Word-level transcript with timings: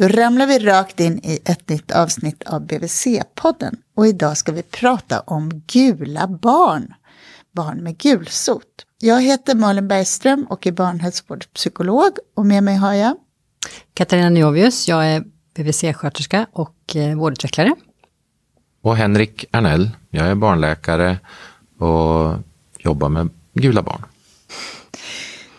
Då 0.00 0.08
ramlar 0.08 0.46
vi 0.46 0.58
rakt 0.58 1.00
in 1.00 1.18
i 1.22 1.38
ett 1.44 1.68
nytt 1.68 1.90
avsnitt 1.90 2.42
av 2.42 2.66
BVC-podden 2.66 3.76
och 3.96 4.06
idag 4.06 4.36
ska 4.36 4.52
vi 4.52 4.62
prata 4.62 5.20
om 5.20 5.62
gula 5.66 6.26
barn. 6.26 6.94
Barn 7.52 7.82
med 7.82 7.98
gulsot. 7.98 8.86
Jag 8.98 9.22
heter 9.22 9.54
Malin 9.54 9.88
Bergström 9.88 10.46
och 10.50 10.66
är 10.66 10.72
barnhälsovårdspsykolog 10.72 12.12
och 12.36 12.46
med 12.46 12.62
mig 12.62 12.76
har 12.76 12.94
jag 12.94 13.16
Katarina 13.94 14.30
Niovius, 14.30 14.88
jag 14.88 15.06
är 15.06 15.24
BVC-sköterska 15.54 16.46
och 16.52 16.96
eh, 16.96 17.16
vårdutvecklare. 17.16 17.74
Och 18.82 18.96
Henrik 18.96 19.44
Ernell, 19.52 19.90
jag 20.10 20.26
är 20.26 20.34
barnläkare 20.34 21.18
och 21.78 22.38
jobbar 22.78 23.08
med 23.08 23.28
gula 23.52 23.82
barn. 23.82 24.04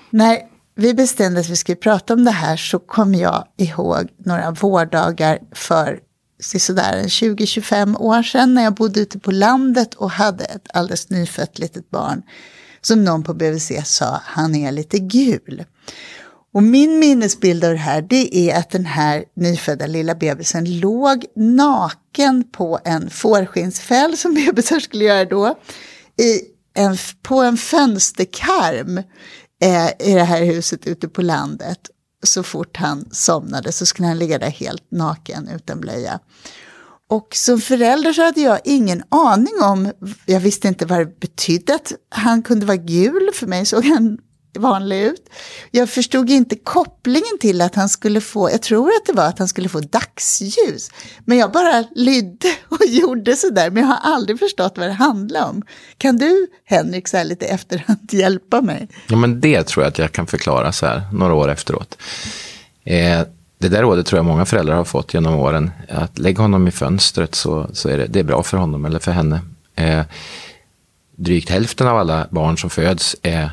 När 0.09 0.50
vi 0.81 0.93
bestämde 0.93 1.39
att 1.39 1.49
vi 1.49 1.55
skulle 1.55 1.75
prata 1.75 2.13
om 2.13 2.23
det 2.23 2.31
här 2.31 2.57
så 2.57 2.79
kom 2.79 3.15
jag 3.15 3.47
ihåg 3.57 4.09
några 4.17 4.51
vårdagar 4.51 5.39
för 5.55 5.99
sådär 6.43 7.03
20-25 7.03 7.97
år 7.97 8.23
sedan 8.23 8.53
när 8.53 8.63
jag 8.63 8.73
bodde 8.73 8.99
ute 8.99 9.19
på 9.19 9.31
landet 9.31 9.93
och 9.93 10.11
hade 10.11 10.43
ett 10.43 10.67
alldeles 10.73 11.09
nyfött 11.09 11.59
litet 11.59 11.89
barn. 11.89 12.21
Som 12.81 13.03
någon 13.03 13.23
på 13.23 13.33
BVC 13.33 13.71
sa, 13.85 14.21
han 14.23 14.55
är 14.55 14.71
lite 14.71 14.99
gul. 14.99 15.63
Och 16.53 16.63
min 16.63 16.99
minnesbild 16.99 17.63
av 17.63 17.71
det 17.71 17.77
här 17.77 18.01
det 18.01 18.35
är 18.35 18.59
att 18.59 18.69
den 18.69 18.85
här 18.85 19.23
nyfödda 19.35 19.87
lilla 19.87 20.15
bebisen 20.15 20.79
låg 20.79 21.25
naken 21.35 22.43
på 22.51 22.79
en 22.83 23.09
fårskinnsfäll 23.09 24.17
som 24.17 24.33
bebisar 24.33 24.79
skulle 24.79 25.05
göra 25.05 25.25
då. 25.25 25.55
I 26.17 26.41
en, 26.73 26.97
på 27.21 27.41
en 27.41 27.57
fönsterkarm 27.57 29.01
eh, 29.61 29.87
i 29.99 30.13
det 30.13 30.23
här 30.23 30.45
huset 30.45 30.87
ute 30.87 31.07
på 31.07 31.21
landet. 31.21 31.79
Så 32.23 32.43
fort 32.43 32.77
han 32.77 33.05
somnade 33.11 33.71
så 33.71 33.85
skulle 33.85 34.07
han 34.07 34.19
ligga 34.19 34.39
där 34.39 34.49
helt 34.49 34.91
naken 34.91 35.49
utan 35.55 35.81
blöja. 35.81 36.19
Och 37.09 37.35
som 37.35 37.61
förälder 37.61 38.13
så 38.13 38.21
hade 38.21 38.41
jag 38.41 38.59
ingen 38.63 39.03
aning 39.09 39.53
om, 39.61 39.91
jag 40.25 40.39
visste 40.39 40.67
inte 40.67 40.85
vad 40.85 40.99
det 40.99 41.19
betydde 41.19 41.75
att 41.75 41.93
han 42.09 42.43
kunde 42.43 42.65
vara 42.65 42.77
gul, 42.77 43.29
för 43.33 43.47
mig 43.47 43.65
såg 43.65 43.85
han 43.85 44.17
vanlig 44.59 45.01
ut. 45.01 45.29
Jag 45.71 45.89
förstod 45.89 46.29
inte 46.29 46.55
kopplingen 46.55 47.37
till 47.39 47.61
att 47.61 47.75
han 47.75 47.89
skulle 47.89 48.21
få, 48.21 48.51
jag 48.51 48.61
tror 48.61 48.87
att 48.87 49.05
det 49.05 49.13
var 49.13 49.25
att 49.25 49.39
han 49.39 49.47
skulle 49.47 49.69
få 49.69 49.79
dagsljus. 49.79 50.91
Men 51.25 51.37
jag 51.37 51.51
bara 51.51 51.85
lydde 51.95 52.55
och 52.69 52.79
gjorde 52.87 53.35
sådär, 53.35 53.69
men 53.69 53.83
jag 53.83 53.87
har 53.87 54.13
aldrig 54.13 54.39
förstått 54.39 54.73
vad 54.77 54.87
det 54.87 54.93
handlar 54.93 55.49
om. 55.49 55.63
Kan 55.97 56.17
du, 56.17 56.47
Henrik, 56.65 57.07
så 57.07 57.17
här 57.17 57.23
lite 57.23 57.45
efterhand 57.45 57.99
hjälpa 58.13 58.61
mig? 58.61 58.87
Ja, 59.07 59.15
men 59.15 59.41
det 59.41 59.63
tror 59.63 59.83
jag 59.83 59.91
att 59.91 59.99
jag 59.99 60.11
kan 60.11 60.27
förklara 60.27 60.71
så 60.71 60.85
här, 60.85 61.01
några 61.13 61.33
år 61.33 61.49
efteråt. 61.49 61.97
Eh, 62.83 63.21
det 63.57 63.69
där 63.69 63.81
rådet 63.81 64.05
tror 64.05 64.17
jag 64.17 64.25
många 64.25 64.45
föräldrar 64.45 64.75
har 64.75 64.83
fått 64.83 65.13
genom 65.13 65.35
åren. 65.35 65.71
Att 65.89 66.19
lägga 66.19 66.41
honom 66.41 66.67
i 66.67 66.71
fönstret 66.71 67.35
så, 67.35 67.69
så 67.73 67.89
är 67.89 67.97
det, 67.97 68.05
det 68.05 68.19
är 68.19 68.23
bra 68.23 68.43
för 68.43 68.57
honom 68.57 68.85
eller 68.85 68.99
för 68.99 69.11
henne. 69.11 69.41
Eh, 69.75 70.01
drygt 71.15 71.49
hälften 71.49 71.87
av 71.87 71.97
alla 71.97 72.27
barn 72.31 72.57
som 72.57 72.69
föds 72.69 73.15
är 73.21 73.49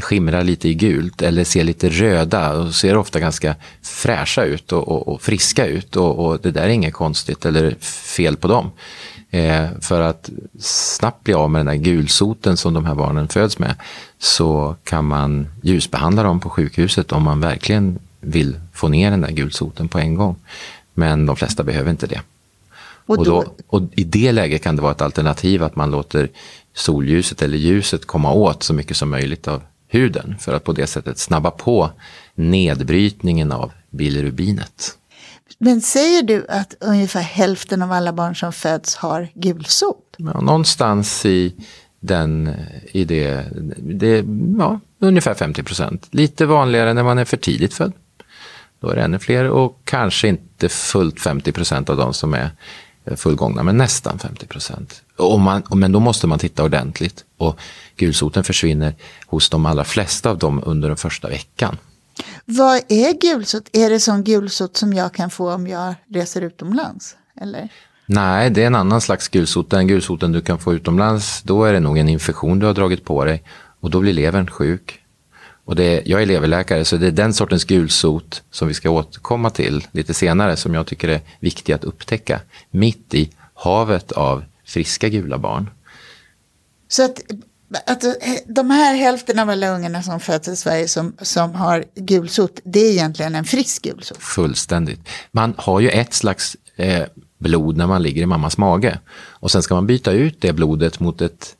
skimrar 0.00 0.44
lite 0.44 0.68
i 0.68 0.74
gult 0.74 1.22
eller 1.22 1.44
ser 1.44 1.64
lite 1.64 1.88
röda 1.88 2.52
och 2.52 2.74
ser 2.74 2.96
ofta 2.96 3.20
ganska 3.20 3.54
fräscha 3.82 4.44
ut 4.44 4.72
och, 4.72 4.88
och, 4.88 5.08
och 5.08 5.22
friska 5.22 5.66
ut. 5.66 5.96
Och, 5.96 6.26
och, 6.26 6.40
det 6.40 6.50
där 6.50 6.62
är 6.62 6.68
inget 6.68 6.94
konstigt 6.94 7.46
eller 7.46 7.74
fel 7.80 8.36
på 8.36 8.48
dem. 8.48 8.70
Eh, 9.30 9.66
för 9.80 10.00
att 10.00 10.30
snabbt 10.60 11.24
bli 11.24 11.34
av 11.34 11.50
med 11.50 11.58
den 11.58 11.66
där 11.66 11.74
gulsoten 11.74 12.56
som 12.56 12.74
de 12.74 12.84
här 12.84 12.94
barnen 12.94 13.28
föds 13.28 13.58
med 13.58 13.74
så 14.18 14.76
kan 14.84 15.04
man 15.04 15.48
ljusbehandla 15.62 16.22
dem 16.22 16.40
på 16.40 16.50
sjukhuset 16.50 17.12
om 17.12 17.22
man 17.22 17.40
verkligen 17.40 17.98
vill 18.20 18.60
få 18.72 18.88
ner 18.88 19.10
den 19.10 19.20
där 19.20 19.32
gulsoten 19.32 19.88
på 19.88 19.98
en 19.98 20.14
gång. 20.14 20.36
Men 20.94 21.26
de 21.26 21.36
flesta 21.36 21.64
behöver 21.64 21.90
inte 21.90 22.06
det. 22.06 22.20
Och, 23.08 23.24
då, 23.24 23.44
och, 23.66 23.82
I 23.96 24.04
det 24.04 24.32
läget 24.32 24.62
kan 24.62 24.76
det 24.76 24.82
vara 24.82 24.92
ett 24.92 25.02
alternativ 25.02 25.62
att 25.62 25.76
man 25.76 25.90
låter 25.90 26.30
solljuset 26.74 27.42
eller 27.42 27.58
ljuset 27.58 28.06
komma 28.06 28.32
åt 28.32 28.62
så 28.62 28.74
mycket 28.74 28.96
som 28.96 29.10
möjligt 29.10 29.48
av 29.48 29.62
huden 29.88 30.36
för 30.40 30.54
att 30.54 30.64
på 30.64 30.72
det 30.72 30.86
sättet 30.86 31.18
snabba 31.18 31.50
på 31.50 31.90
nedbrytningen 32.34 33.52
av 33.52 33.72
bilirubinet. 33.90 34.98
Men 35.58 35.80
säger 35.80 36.22
du 36.22 36.46
att 36.48 36.74
ungefär 36.80 37.20
hälften 37.20 37.82
av 37.82 37.92
alla 37.92 38.12
barn 38.12 38.36
som 38.36 38.52
föds 38.52 38.96
har 38.96 39.28
gulsot? 39.34 40.14
Ja, 40.16 40.40
någonstans 40.40 41.26
i, 41.26 41.54
den, 42.00 42.54
i 42.92 43.04
det, 43.04 43.44
det 43.78 44.24
ja, 44.58 44.80
ungefär 44.98 45.34
50 45.34 45.62
procent. 45.62 46.08
Lite 46.10 46.46
vanligare 46.46 46.94
när 46.94 47.02
man 47.02 47.18
är 47.18 47.24
för 47.24 47.36
tidigt 47.36 47.74
född. 47.74 47.92
Då 48.80 48.88
är 48.88 48.96
det 48.96 49.02
ännu 49.02 49.18
fler 49.18 49.48
och 49.48 49.80
kanske 49.84 50.28
inte 50.28 50.68
fullt 50.68 51.20
50 51.20 51.52
procent 51.52 51.90
av 51.90 51.96
de 51.96 52.14
som 52.14 52.34
är 52.34 52.50
fullgångna, 53.16 53.62
men 53.62 53.76
nästan 53.76 54.18
50 54.18 54.46
procent. 54.46 55.02
Men 55.74 55.92
då 55.92 56.00
måste 56.00 56.26
man 56.26 56.38
titta 56.38 56.64
ordentligt 56.64 57.24
och 57.36 57.58
gulsoten 57.96 58.44
försvinner 58.44 58.94
hos 59.26 59.50
de 59.50 59.66
allra 59.66 59.84
flesta 59.84 60.30
av 60.30 60.38
dem 60.38 60.62
under 60.66 60.88
den 60.88 60.96
första 60.96 61.28
veckan. 61.28 61.76
Vad 62.44 62.80
är 62.88 63.20
gulsot? 63.20 63.68
Är 63.72 63.90
det 63.90 64.00
sån 64.00 64.24
gulsot 64.24 64.76
som 64.76 64.92
jag 64.92 65.14
kan 65.14 65.30
få 65.30 65.52
om 65.52 65.66
jag 65.66 65.94
reser 66.08 66.42
utomlands? 66.42 67.16
Eller? 67.40 67.68
Nej, 68.06 68.50
det 68.50 68.62
är 68.62 68.66
en 68.66 68.74
annan 68.74 69.00
slags 69.00 69.28
gulsot. 69.28 69.70
Den 69.70 69.86
gulsoten 69.86 70.32
du 70.32 70.40
kan 70.40 70.58
få 70.58 70.74
utomlands, 70.74 71.42
då 71.42 71.64
är 71.64 71.72
det 71.72 71.80
nog 71.80 71.98
en 71.98 72.08
infektion 72.08 72.58
du 72.58 72.66
har 72.66 72.74
dragit 72.74 73.04
på 73.04 73.24
dig 73.24 73.42
och 73.80 73.90
då 73.90 74.00
blir 74.00 74.12
levern 74.12 74.50
sjuk. 74.50 75.00
Och 75.68 75.76
det, 75.76 76.02
jag 76.06 76.22
är 76.22 76.26
leverläkare 76.26 76.84
så 76.84 76.96
det 76.96 77.06
är 77.06 77.10
den 77.10 77.34
sortens 77.34 77.64
gulsot 77.64 78.42
som 78.50 78.68
vi 78.68 78.74
ska 78.74 78.90
återkomma 78.90 79.50
till 79.50 79.86
lite 79.92 80.14
senare 80.14 80.56
som 80.56 80.74
jag 80.74 80.86
tycker 80.86 81.08
är 81.08 81.20
viktig 81.40 81.72
att 81.72 81.84
upptäcka. 81.84 82.40
Mitt 82.70 83.14
i 83.14 83.30
havet 83.54 84.12
av 84.12 84.44
friska 84.64 85.08
gula 85.08 85.38
barn. 85.38 85.70
Så 86.88 87.04
att, 87.04 87.22
att 87.86 88.04
de 88.46 88.70
här 88.70 88.94
hälften 88.94 89.38
av 89.38 89.50
alla 89.50 89.68
ungarna 89.68 90.02
som 90.02 90.20
föds 90.20 90.48
i 90.48 90.56
Sverige 90.56 90.88
som, 90.88 91.16
som 91.20 91.54
har 91.54 91.84
gulsot, 91.94 92.60
det 92.64 92.80
är 92.80 92.92
egentligen 92.92 93.34
en 93.34 93.44
frisk 93.44 93.82
gulsot? 93.82 94.18
Fullständigt. 94.18 95.00
Man 95.32 95.54
har 95.56 95.80
ju 95.80 95.88
ett 95.88 96.14
slags 96.14 96.56
eh, 96.76 97.04
blod 97.38 97.76
när 97.76 97.86
man 97.86 98.02
ligger 98.02 98.22
i 98.22 98.26
mammas 98.26 98.58
mage. 98.58 98.98
Och 99.18 99.50
sen 99.50 99.62
ska 99.62 99.74
man 99.74 99.86
byta 99.86 100.12
ut 100.12 100.40
det 100.40 100.52
blodet 100.52 101.00
mot 101.00 101.20
ett, 101.20 101.56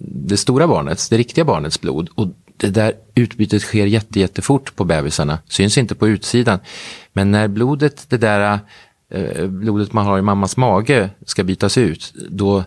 det 0.00 0.36
stora 0.36 0.68
barnets, 0.68 1.08
det 1.08 1.16
riktiga 1.16 1.44
barnets 1.44 1.80
blod. 1.80 2.08
Och 2.14 2.28
det 2.56 2.70
där 2.70 2.92
utbytet 3.14 3.62
sker 3.62 3.86
jätte, 3.86 4.20
jättefort 4.20 4.76
på 4.76 4.84
bebisarna, 4.84 5.38
syns 5.48 5.78
inte 5.78 5.94
på 5.94 6.08
utsidan. 6.08 6.58
Men 7.12 7.30
när 7.30 7.48
blodet, 7.48 8.06
det 8.08 8.16
där 8.16 8.58
eh, 9.10 9.46
blodet 9.46 9.92
man 9.92 10.06
har 10.06 10.18
i 10.18 10.22
mammas 10.22 10.56
mage 10.56 11.10
ska 11.26 11.44
bytas 11.44 11.78
ut, 11.78 12.12
då, 12.30 12.64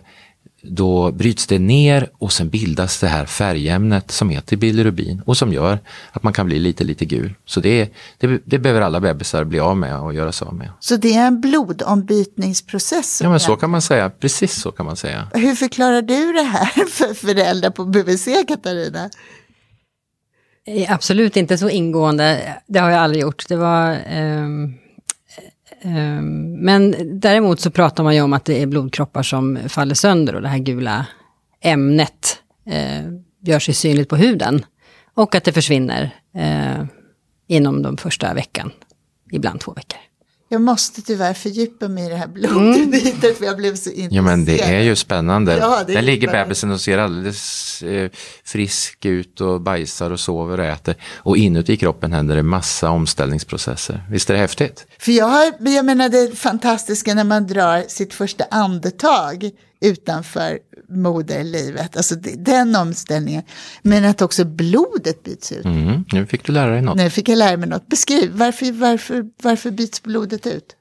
då 0.62 1.12
bryts 1.12 1.46
det 1.46 1.58
ner 1.58 2.10
och 2.18 2.32
sen 2.32 2.48
bildas 2.48 3.00
det 3.00 3.06
här 3.06 3.26
färgämnet 3.26 4.10
som 4.10 4.30
heter 4.30 4.56
bilirubin 4.56 5.22
och 5.26 5.36
som 5.36 5.52
gör 5.52 5.78
att 6.12 6.22
man 6.22 6.32
kan 6.32 6.46
bli 6.46 6.58
lite, 6.58 6.84
lite 6.84 7.04
gul. 7.04 7.34
Så 7.44 7.60
det, 7.60 7.92
det, 8.18 8.40
det 8.44 8.58
behöver 8.58 8.80
alla 8.80 9.00
bebisar 9.00 9.44
bli 9.44 9.60
av 9.60 9.76
med 9.76 10.00
och 10.00 10.14
göra 10.14 10.32
sig 10.32 10.46
av 10.46 10.54
med. 10.54 10.68
Så 10.80 10.96
det 10.96 11.14
är 11.14 11.26
en 11.26 11.40
blodombytningsprocess? 11.40 13.20
Ja, 13.22 13.30
men 13.30 13.40
så 13.40 13.56
kan 13.56 13.70
man 13.70 13.82
säga. 13.82 14.10
Precis 14.10 14.60
så 14.60 14.72
kan 14.72 14.86
man 14.86 14.96
säga. 14.96 15.28
Hur 15.34 15.54
förklarar 15.54 16.02
du 16.02 16.32
det 16.32 16.42
här 16.42 16.86
för 16.86 17.14
föräldrar 17.14 17.70
på 17.70 17.84
BVC, 17.84 18.28
Katarina? 18.48 19.10
Eh, 20.68 20.92
absolut 20.92 21.36
inte 21.36 21.58
så 21.58 21.68
ingående, 21.68 22.54
det 22.66 22.78
har 22.78 22.90
jag 22.90 23.00
aldrig 23.00 23.22
gjort. 23.22 23.48
Det 23.48 23.56
var... 23.56 23.98
Um, 24.16 24.78
um, 25.84 26.52
men 26.64 26.94
däremot 27.20 27.60
så 27.60 27.70
pratar 27.70 28.04
man 28.04 28.14
ju 28.14 28.22
om 28.22 28.32
att 28.32 28.44
det 28.44 28.62
är 28.62 28.66
blodkroppar 28.66 29.22
som 29.22 29.58
faller 29.68 29.94
sönder 29.94 30.34
och 30.34 30.42
det 30.42 30.48
här 30.48 30.58
gula 30.58 31.06
ämnet 31.60 32.42
uh, 32.68 33.12
gör 33.40 33.58
sig 33.58 33.74
synligt 33.74 34.08
på 34.08 34.16
huden. 34.16 34.64
Och 35.14 35.34
att 35.34 35.44
det 35.44 35.52
försvinner 35.52 36.10
uh, 36.36 36.84
inom 37.46 37.82
de 37.82 37.96
första 37.96 38.34
veckan, 38.34 38.70
ibland 39.32 39.60
två 39.60 39.72
veckor. 39.72 39.98
Jag 40.50 40.60
måste 40.60 41.02
tyvärr 41.02 41.34
fördjupa 41.34 41.88
mig 41.88 42.06
i 42.06 42.08
det 42.08 42.16
här 42.16 42.26
blodbytet 42.26 43.24
mm. 43.24 43.34
för 43.38 43.44
jag 43.44 43.56
blev 43.56 43.74
så 43.76 43.90
intresserad. 43.90 44.12
Ja 44.12 44.22
men 44.22 44.44
det 44.44 44.60
är 44.60 44.80
ju 44.80 44.96
spännande. 44.96 45.56
Ja, 45.58 45.84
Där 45.86 46.02
ligger 46.02 46.32
bebisen 46.32 46.70
och 46.70 46.80
ser 46.80 46.98
alldeles 46.98 47.82
eh, 47.82 48.10
frisk 48.44 49.04
ut 49.04 49.40
och 49.40 49.60
bajsar 49.60 50.10
och 50.10 50.20
sover 50.20 50.58
och 50.60 50.64
äter. 50.64 50.94
Och 51.16 51.36
inuti 51.36 51.76
kroppen 51.76 52.12
händer 52.12 52.36
det 52.36 52.42
massa 52.42 52.90
omställningsprocesser. 52.90 54.04
Visst 54.10 54.30
är 54.30 54.34
det 54.34 54.40
häftigt? 54.40 54.86
För 54.98 55.12
jag, 55.12 55.26
har, 55.26 55.52
jag 55.58 55.84
menar 55.84 56.08
det 56.08 56.38
fantastiska 56.38 57.14
när 57.14 57.24
man 57.24 57.46
drar 57.46 57.84
sitt 57.88 58.14
första 58.14 58.44
andetag 58.50 59.50
utanför 59.80 60.58
moderlivet, 60.88 61.96
alltså 61.96 62.14
den 62.36 62.76
omställningen. 62.76 63.42
Men 63.82 64.04
att 64.04 64.22
också 64.22 64.44
blodet 64.44 65.22
byts 65.22 65.52
ut. 65.52 65.64
Mm, 65.64 66.04
nu 66.12 66.26
fick 66.26 66.44
du 66.44 66.52
lära 66.52 66.70
dig 66.70 66.82
något. 66.82 66.96
Nu 66.96 67.10
fick 67.10 67.28
jag 67.28 67.38
lära 67.38 67.56
mig 67.56 67.68
något. 67.68 67.86
Beskriv, 67.86 68.30
varför, 68.32 68.72
varför, 68.72 69.24
varför 69.42 69.70
byts 69.70 70.02
blodet 70.02 70.46
ut? 70.46 70.76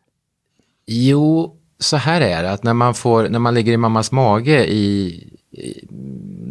Jo, 0.86 1.56
så 1.80 1.98
här 1.98 2.22
är 2.22 2.44
det 2.44 2.52
att 2.52 2.64
när 2.64 2.74
man, 2.74 2.94
får, 2.94 3.30
när 3.30 3.40
man 3.40 3.54
ligger 3.54 3.74
i 3.74 3.78
mammas 3.78 4.12
mage 4.12 4.66
i, 4.66 5.08
i, 5.52 5.88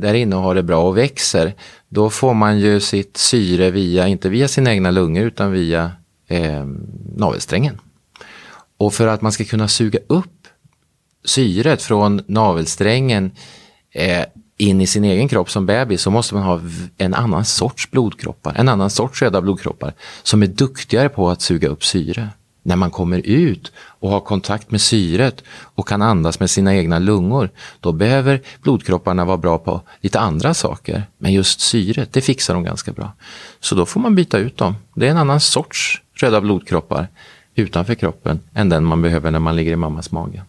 där 0.00 0.14
inne 0.14 0.36
och 0.36 0.42
har 0.42 0.54
det 0.54 0.62
bra 0.62 0.88
och 0.88 0.98
växer, 0.98 1.54
då 1.88 2.10
får 2.10 2.34
man 2.34 2.58
ju 2.58 2.80
sitt 2.80 3.16
syre 3.16 3.70
via, 3.70 4.08
inte 4.08 4.28
via 4.28 4.48
sina 4.48 4.70
egna 4.70 4.90
lungor 4.90 5.24
utan 5.24 5.52
via 5.52 5.92
eh, 6.28 6.64
navelsträngen. 7.16 7.80
Och 8.78 8.94
för 8.94 9.06
att 9.06 9.22
man 9.22 9.32
ska 9.32 9.44
kunna 9.44 9.68
suga 9.68 9.98
upp 10.06 10.35
syret 11.26 11.82
från 11.82 12.22
navelsträngen 12.26 13.30
eh, 13.92 14.24
in 14.56 14.80
i 14.80 14.86
sin 14.86 15.04
egen 15.04 15.28
kropp 15.28 15.50
som 15.50 15.66
bebis 15.66 16.02
så 16.02 16.10
måste 16.10 16.34
man 16.34 16.42
ha 16.42 16.60
en 16.98 17.14
annan 17.14 17.44
sorts 17.44 17.90
blodkroppar, 17.90 18.54
en 18.56 18.68
annan 18.68 18.90
sorts 18.90 19.22
röda 19.22 19.40
blodkroppar 19.40 19.94
som 20.22 20.42
är 20.42 20.46
duktigare 20.46 21.08
på 21.08 21.30
att 21.30 21.42
suga 21.42 21.68
upp 21.68 21.84
syre. 21.84 22.28
När 22.62 22.76
man 22.76 22.90
kommer 22.90 23.18
ut 23.18 23.72
och 23.76 24.10
har 24.10 24.20
kontakt 24.20 24.70
med 24.70 24.80
syret 24.80 25.44
och 25.48 25.88
kan 25.88 26.02
andas 26.02 26.40
med 26.40 26.50
sina 26.50 26.74
egna 26.74 26.98
lungor, 26.98 27.50
då 27.80 27.92
behöver 27.92 28.42
blodkropparna 28.62 29.24
vara 29.24 29.36
bra 29.36 29.58
på 29.58 29.80
lite 30.00 30.20
andra 30.20 30.54
saker. 30.54 31.02
Men 31.18 31.32
just 31.32 31.60
syret, 31.60 32.12
det 32.12 32.20
fixar 32.20 32.54
de 32.54 32.64
ganska 32.64 32.92
bra. 32.92 33.12
Så 33.60 33.74
då 33.74 33.86
får 33.86 34.00
man 34.00 34.14
byta 34.14 34.38
ut 34.38 34.56
dem. 34.56 34.74
Det 34.94 35.06
är 35.06 35.10
en 35.10 35.16
annan 35.16 35.40
sorts 35.40 36.02
röda 36.14 36.40
blodkroppar 36.40 37.08
utanför 37.54 37.94
kroppen 37.94 38.40
än 38.54 38.68
den 38.68 38.84
man 38.84 39.02
behöver 39.02 39.30
när 39.30 39.38
man 39.38 39.56
ligger 39.56 39.72
i 39.72 39.76
mammas 39.76 40.12
mage. 40.12 40.42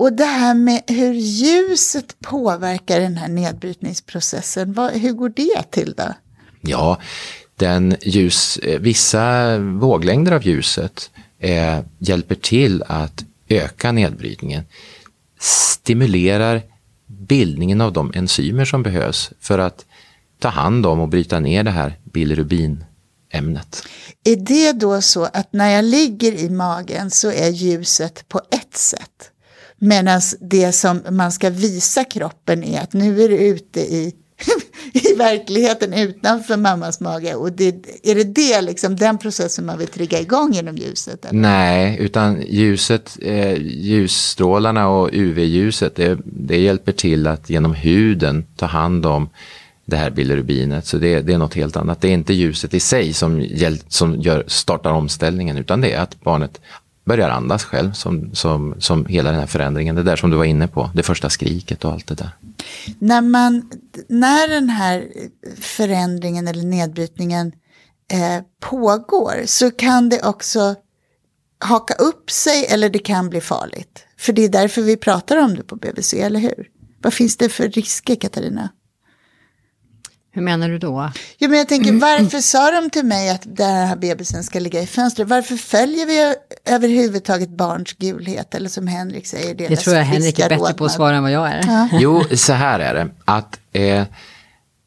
Och 0.00 0.12
det 0.12 0.24
här 0.24 0.54
med 0.54 0.82
hur 0.86 1.12
ljuset 1.12 2.20
påverkar 2.20 3.00
den 3.00 3.16
här 3.16 3.28
nedbrytningsprocessen, 3.28 4.72
vad, 4.72 4.92
hur 4.92 5.12
går 5.12 5.28
det 5.28 5.62
till 5.70 5.94
då? 5.96 6.14
Ja, 6.60 6.98
den 7.56 7.96
ljus, 8.02 8.56
eh, 8.56 8.80
vissa 8.80 9.58
våglängder 9.58 10.32
av 10.32 10.46
ljuset 10.46 11.10
eh, 11.38 11.78
hjälper 11.98 12.34
till 12.34 12.82
att 12.86 13.24
öka 13.48 13.92
nedbrytningen, 13.92 14.64
stimulerar 15.40 16.62
bildningen 17.06 17.80
av 17.80 17.92
de 17.92 18.12
enzymer 18.14 18.64
som 18.64 18.82
behövs 18.82 19.32
för 19.40 19.58
att 19.58 19.84
ta 20.38 20.48
hand 20.48 20.86
om 20.86 21.00
och 21.00 21.08
bryta 21.08 21.40
ner 21.40 21.64
det 21.64 21.70
här 21.70 21.98
bilirubinämnet. 22.04 23.82
Är 24.24 24.36
det 24.36 24.72
då 24.72 25.00
så 25.00 25.24
att 25.24 25.52
när 25.52 25.70
jag 25.70 25.84
ligger 25.84 26.32
i 26.32 26.50
magen 26.50 27.10
så 27.10 27.32
är 27.32 27.48
ljuset 27.48 28.28
på 28.28 28.40
ett 28.50 28.76
sätt? 28.76 29.30
Medan 29.82 30.14
alltså, 30.14 30.36
det 30.40 30.72
som 30.72 31.02
man 31.10 31.32
ska 31.32 31.50
visa 31.50 32.04
kroppen 32.04 32.64
är 32.64 32.80
att 32.80 32.92
nu 32.92 33.22
är 33.22 33.28
du 33.28 33.36
ute 33.36 33.80
i, 33.80 34.14
i 34.92 35.14
verkligheten 35.14 35.92
utanför 35.92 36.56
mammas 36.56 37.00
mage. 37.00 37.34
Och 37.34 37.52
det, 37.52 37.68
är 38.02 38.14
det, 38.14 38.24
det 38.24 38.60
liksom, 38.60 38.96
den 38.96 39.18
processen 39.18 39.66
man 39.66 39.78
vill 39.78 39.88
trigga 39.88 40.20
igång 40.20 40.52
genom 40.52 40.76
ljuset? 40.76 41.24
Eller? 41.24 41.40
Nej, 41.40 41.96
utan 42.00 42.42
ljuset, 42.48 43.18
eh, 43.22 43.54
ljusstrålarna 43.62 44.88
och 44.88 45.10
UV-ljuset 45.12 45.96
det, 45.96 46.18
det 46.24 46.58
hjälper 46.58 46.92
till 46.92 47.26
att 47.26 47.50
genom 47.50 47.74
huden 47.74 48.46
ta 48.56 48.66
hand 48.66 49.06
om 49.06 49.28
det 49.84 49.96
här 49.96 50.10
bilirubinet. 50.10 50.86
Så 50.86 50.96
det, 50.96 51.20
det, 51.20 51.32
är 51.32 51.38
något 51.38 51.54
helt 51.54 51.76
annat. 51.76 52.00
Det 52.00 52.08
är 52.08 52.12
inte 52.12 52.34
ljuset 52.34 52.74
i 52.74 52.80
sig 52.80 53.12
som, 53.12 53.48
som 53.88 54.20
gör, 54.20 54.44
startar 54.46 54.90
omställningen 54.90 55.58
utan 55.58 55.80
det 55.80 55.92
är 55.92 56.00
att 56.00 56.20
barnet 56.20 56.60
börjar 57.10 57.30
andas 57.30 57.64
själv 57.64 57.92
som, 57.92 58.34
som, 58.34 58.74
som 58.78 59.06
hela 59.06 59.30
den 59.30 59.40
här 59.40 59.46
förändringen. 59.46 59.94
Det 59.94 60.02
där 60.02 60.16
som 60.16 60.30
du 60.30 60.36
var 60.36 60.44
inne 60.44 60.68
på, 60.68 60.90
det 60.94 61.02
första 61.02 61.30
skriket 61.30 61.84
och 61.84 61.92
allt 61.92 62.06
det 62.06 62.14
där. 62.14 62.30
När, 62.98 63.20
man, 63.20 63.70
när 64.08 64.48
den 64.48 64.68
här 64.68 65.08
förändringen 65.60 66.48
eller 66.48 66.62
nedbrytningen 66.62 67.52
eh, 68.12 68.44
pågår 68.60 69.42
så 69.46 69.70
kan 69.70 70.08
det 70.08 70.22
också 70.22 70.74
haka 71.58 71.94
upp 71.94 72.30
sig 72.30 72.66
eller 72.66 72.90
det 72.90 72.98
kan 72.98 73.28
bli 73.28 73.40
farligt. 73.40 74.06
För 74.18 74.32
det 74.32 74.44
är 74.44 74.48
därför 74.48 74.82
vi 74.82 74.96
pratar 74.96 75.36
om 75.36 75.54
det 75.54 75.62
på 75.62 75.76
BVC, 75.76 76.14
eller 76.14 76.40
hur? 76.40 76.68
Vad 77.02 77.14
finns 77.14 77.36
det 77.36 77.48
för 77.48 77.68
risker, 77.68 78.14
Katarina? 78.14 78.68
Hur 80.40 80.44
menar 80.44 80.68
du 80.68 80.78
då? 80.78 81.12
Jo, 81.38 81.48
men 81.48 81.58
jag 81.58 81.68
tänker, 81.68 81.92
varför 81.92 82.38
sa 82.38 82.70
de 82.70 82.90
till 82.90 83.04
mig 83.04 83.30
att 83.30 83.42
den 83.44 83.86
här 83.86 83.96
bebisen 83.96 84.44
ska 84.44 84.58
ligga 84.58 84.82
i 84.82 84.86
fönstret? 84.86 85.28
Varför 85.28 85.56
följer 85.56 86.06
vi 86.06 86.34
överhuvudtaget 86.74 87.48
barns 87.48 87.92
gulhet? 87.92 88.54
Eller 88.54 88.68
som 88.68 88.86
Henrik 88.86 89.26
säger, 89.26 89.54
deras 89.54 89.70
Det 89.70 89.76
tror 89.76 89.96
jag 89.96 90.04
Henrik 90.04 90.38
är 90.38 90.48
bättre 90.48 90.74
på 90.74 90.84
att 90.84 90.92
svara 90.92 91.16
än 91.16 91.22
vad 91.22 91.32
jag 91.32 91.48
är. 91.48 91.64
Ja. 91.66 91.88
Jo, 91.92 92.22
så 92.34 92.52
här 92.52 92.80
är 92.80 92.94
det. 92.94 93.08
Att 93.24 93.60
eh, 93.72 94.04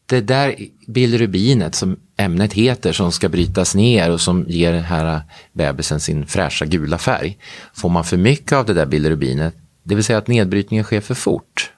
det 0.06 0.22
där 0.22 0.56
bilrubinet 0.88 1.76
som 1.76 2.00
ämnet 2.18 2.54
heter 2.54 2.94
som 2.94 3.12
ska 3.12 3.30
brytas 3.30 3.76
ner 3.76 4.12
och 4.12 4.22
som 4.22 4.46
ger 4.48 4.74
den 4.74 4.84
här 4.84 5.22
bebisen 5.54 6.00
sin 6.00 6.26
fräscha 6.26 6.66
gula 6.66 6.98
färg. 6.98 7.38
Får 7.74 7.90
man 7.90 8.04
för 8.04 8.18
mycket 8.18 8.54
av 8.54 8.66
det 8.66 8.74
där 8.74 8.86
bilrubinet, 8.86 9.56
det 9.84 9.96
vill 9.96 10.04
säga 10.04 10.18
att 10.18 10.28
nedbrytningen 10.28 10.84
sker 10.84 11.02
för 11.02 11.16
fort, 11.16 11.72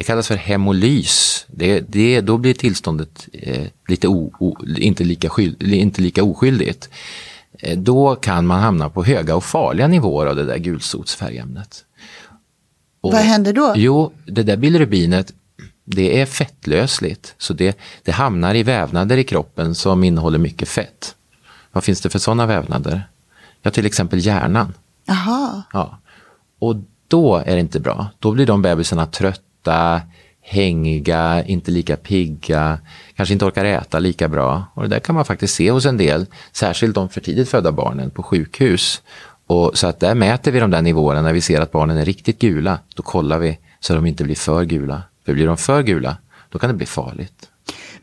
det 0.00 0.04
kallas 0.04 0.28
för 0.28 0.36
hemolys. 0.36 1.46
Det, 1.48 1.80
det, 1.80 2.20
då 2.20 2.38
blir 2.38 2.54
tillståndet 2.54 3.28
eh, 3.32 3.66
lite 3.88 4.08
o, 4.08 4.32
o, 4.38 4.56
inte, 4.76 5.04
lika 5.04 5.28
skyld, 5.28 5.62
inte 5.62 6.02
lika 6.02 6.24
oskyldigt. 6.24 6.88
Eh, 7.52 7.78
då 7.78 8.14
kan 8.14 8.46
man 8.46 8.60
hamna 8.60 8.90
på 8.90 9.04
höga 9.04 9.36
och 9.36 9.44
farliga 9.44 9.88
nivåer 9.88 10.26
av 10.26 10.36
det 10.36 10.44
där 10.44 10.58
gulsotsfärgämnet. 10.58 11.84
Och, 13.00 13.12
Vad 13.12 13.20
händer 13.20 13.52
då? 13.52 13.72
Jo, 13.76 14.12
det 14.26 14.42
där 14.42 14.56
bilirubinet 14.56 15.32
det 15.84 16.20
är 16.20 16.26
fettlösligt. 16.26 17.34
Så 17.38 17.52
det, 17.52 17.78
det 18.02 18.12
hamnar 18.12 18.54
i 18.54 18.62
vävnader 18.62 19.16
i 19.16 19.24
kroppen 19.24 19.74
som 19.74 20.04
innehåller 20.04 20.38
mycket 20.38 20.68
fett. 20.68 21.14
Vad 21.72 21.84
finns 21.84 22.00
det 22.00 22.10
för 22.10 22.18
sådana 22.18 22.46
vävnader? 22.46 23.08
Ja, 23.62 23.70
till 23.70 23.86
exempel 23.86 24.26
hjärnan. 24.26 24.74
Aha. 25.08 25.62
Ja. 25.72 25.98
Och 26.58 26.76
då 27.08 27.36
är 27.36 27.54
det 27.54 27.60
inte 27.60 27.80
bra. 27.80 28.08
Då 28.18 28.32
blir 28.32 28.46
de 28.46 28.62
bebisarna 28.62 29.06
trötta 29.06 29.44
trötta, 29.64 30.00
hängiga, 30.42 31.44
inte 31.44 31.70
lika 31.70 31.96
pigga, 31.96 32.78
kanske 33.16 33.32
inte 33.32 33.44
orkar 33.44 33.64
äta 33.64 33.98
lika 33.98 34.28
bra. 34.28 34.64
Och 34.74 34.82
det 34.82 34.88
där 34.88 35.00
kan 35.00 35.14
man 35.14 35.24
faktiskt 35.24 35.54
se 35.54 35.70
hos 35.70 35.86
en 35.86 35.96
del, 35.96 36.26
särskilt 36.52 36.94
de 36.94 37.08
för 37.08 37.20
tidigt 37.20 37.48
födda 37.48 37.72
barnen 37.72 38.10
på 38.10 38.22
sjukhus. 38.22 39.02
Och 39.46 39.78
så 39.78 39.86
att 39.86 40.00
där 40.00 40.14
mäter 40.14 40.52
vi 40.52 40.60
de 40.60 40.70
där 40.70 40.82
nivåerna 40.82 41.22
när 41.22 41.32
vi 41.32 41.40
ser 41.40 41.60
att 41.60 41.72
barnen 41.72 41.96
är 41.98 42.04
riktigt 42.04 42.38
gula. 42.38 42.78
Då 42.96 43.02
kollar 43.02 43.38
vi 43.38 43.58
så 43.80 43.92
att 43.92 43.98
de 43.98 44.06
inte 44.06 44.24
blir 44.24 44.36
för 44.36 44.64
gula. 44.64 45.02
För 45.24 45.34
blir 45.34 45.46
de 45.46 45.56
för 45.56 45.82
gula, 45.82 46.16
då 46.48 46.58
kan 46.58 46.70
det 46.70 46.76
bli 46.76 46.86
farligt. 46.86 47.46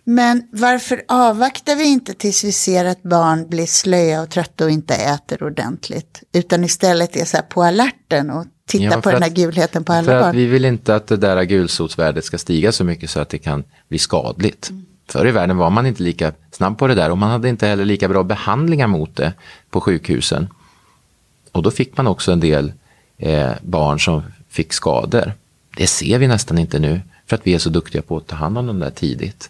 Men 0.04 0.48
varför 0.52 1.02
avvaktar 1.08 1.76
vi 1.76 1.84
inte 1.84 2.14
tills 2.14 2.44
vi 2.44 2.52
ser 2.52 2.86
att 2.86 3.04
barn 3.04 3.50
blir 3.50 3.66
slöa 3.66 4.22
och 4.22 4.30
trötta 4.30 4.66
och 4.66 4.72
inte 4.72 4.96
äter 4.96 5.44
ordentligt? 5.44 6.24
Utan 6.34 6.64
istället 6.64 7.16
är 7.16 7.26
så 7.26 7.38
här 7.38 7.44
på 7.44 7.64
alerten 7.64 8.30
och 8.30 8.46
titta 8.68 8.84
ja, 8.84 9.02
på 9.02 9.12
den 9.12 9.24
här 9.24 9.30
gulheten 9.30 9.84
på 9.84 9.94
alla 9.94 10.22
barn. 10.22 10.36
vi 10.36 10.46
vill 10.46 10.66
inte 10.66 10.96
att 10.96 11.08
det 11.08 11.18
där 11.18 11.44
gulsotsvärdet 11.44 12.26
ska 12.26 12.38
stiga 12.38 12.72
så 12.72 12.84
mycket 12.84 13.10
så 13.10 13.20
att 13.20 13.30
det 13.30 13.38
kan 13.38 13.64
bli 13.88 14.00
skadligt. 14.00 14.70
Mm. 14.70 14.86
Förr 15.10 15.28
i 15.28 15.32
världen 15.32 15.58
var 15.58 15.70
man 15.70 15.86
inte 15.86 16.04
lika 16.04 16.34
snabb 16.52 16.78
på 16.78 16.88
det 16.88 16.96
där 16.96 17.12
och 17.12 17.18
man 17.18 17.32
hade 17.32 17.50
inte 17.50 17.68
heller 17.68 17.86
lika 17.86 18.08
bra 18.08 18.24
behandlingar 18.24 18.88
mot 18.88 19.16
det 19.16 19.34
på 19.70 19.82
sjukhusen. 19.82 20.48
Och 21.52 21.64
då 21.64 21.72
fick 21.72 21.98
man 21.98 22.08
också 22.08 22.32
en 22.32 22.40
del 22.40 22.74
eh, 23.18 23.52
barn 23.62 24.00
som 24.00 24.24
fick 24.50 24.74
skador. 24.74 25.34
Det 25.78 25.88
ser 25.88 26.20
vi 26.20 26.28
nästan 26.28 26.58
inte 26.58 26.80
nu 26.80 27.02
för 27.26 27.36
att 27.36 27.48
vi 27.48 27.54
är 27.54 27.60
så 27.60 27.70
duktiga 27.70 28.02
på 28.02 28.18
att 28.18 28.28
ta 28.28 28.36
hand 28.36 28.58
om 28.58 28.68
dem 28.68 28.80
där 28.80 28.90
tidigt. 28.90 29.50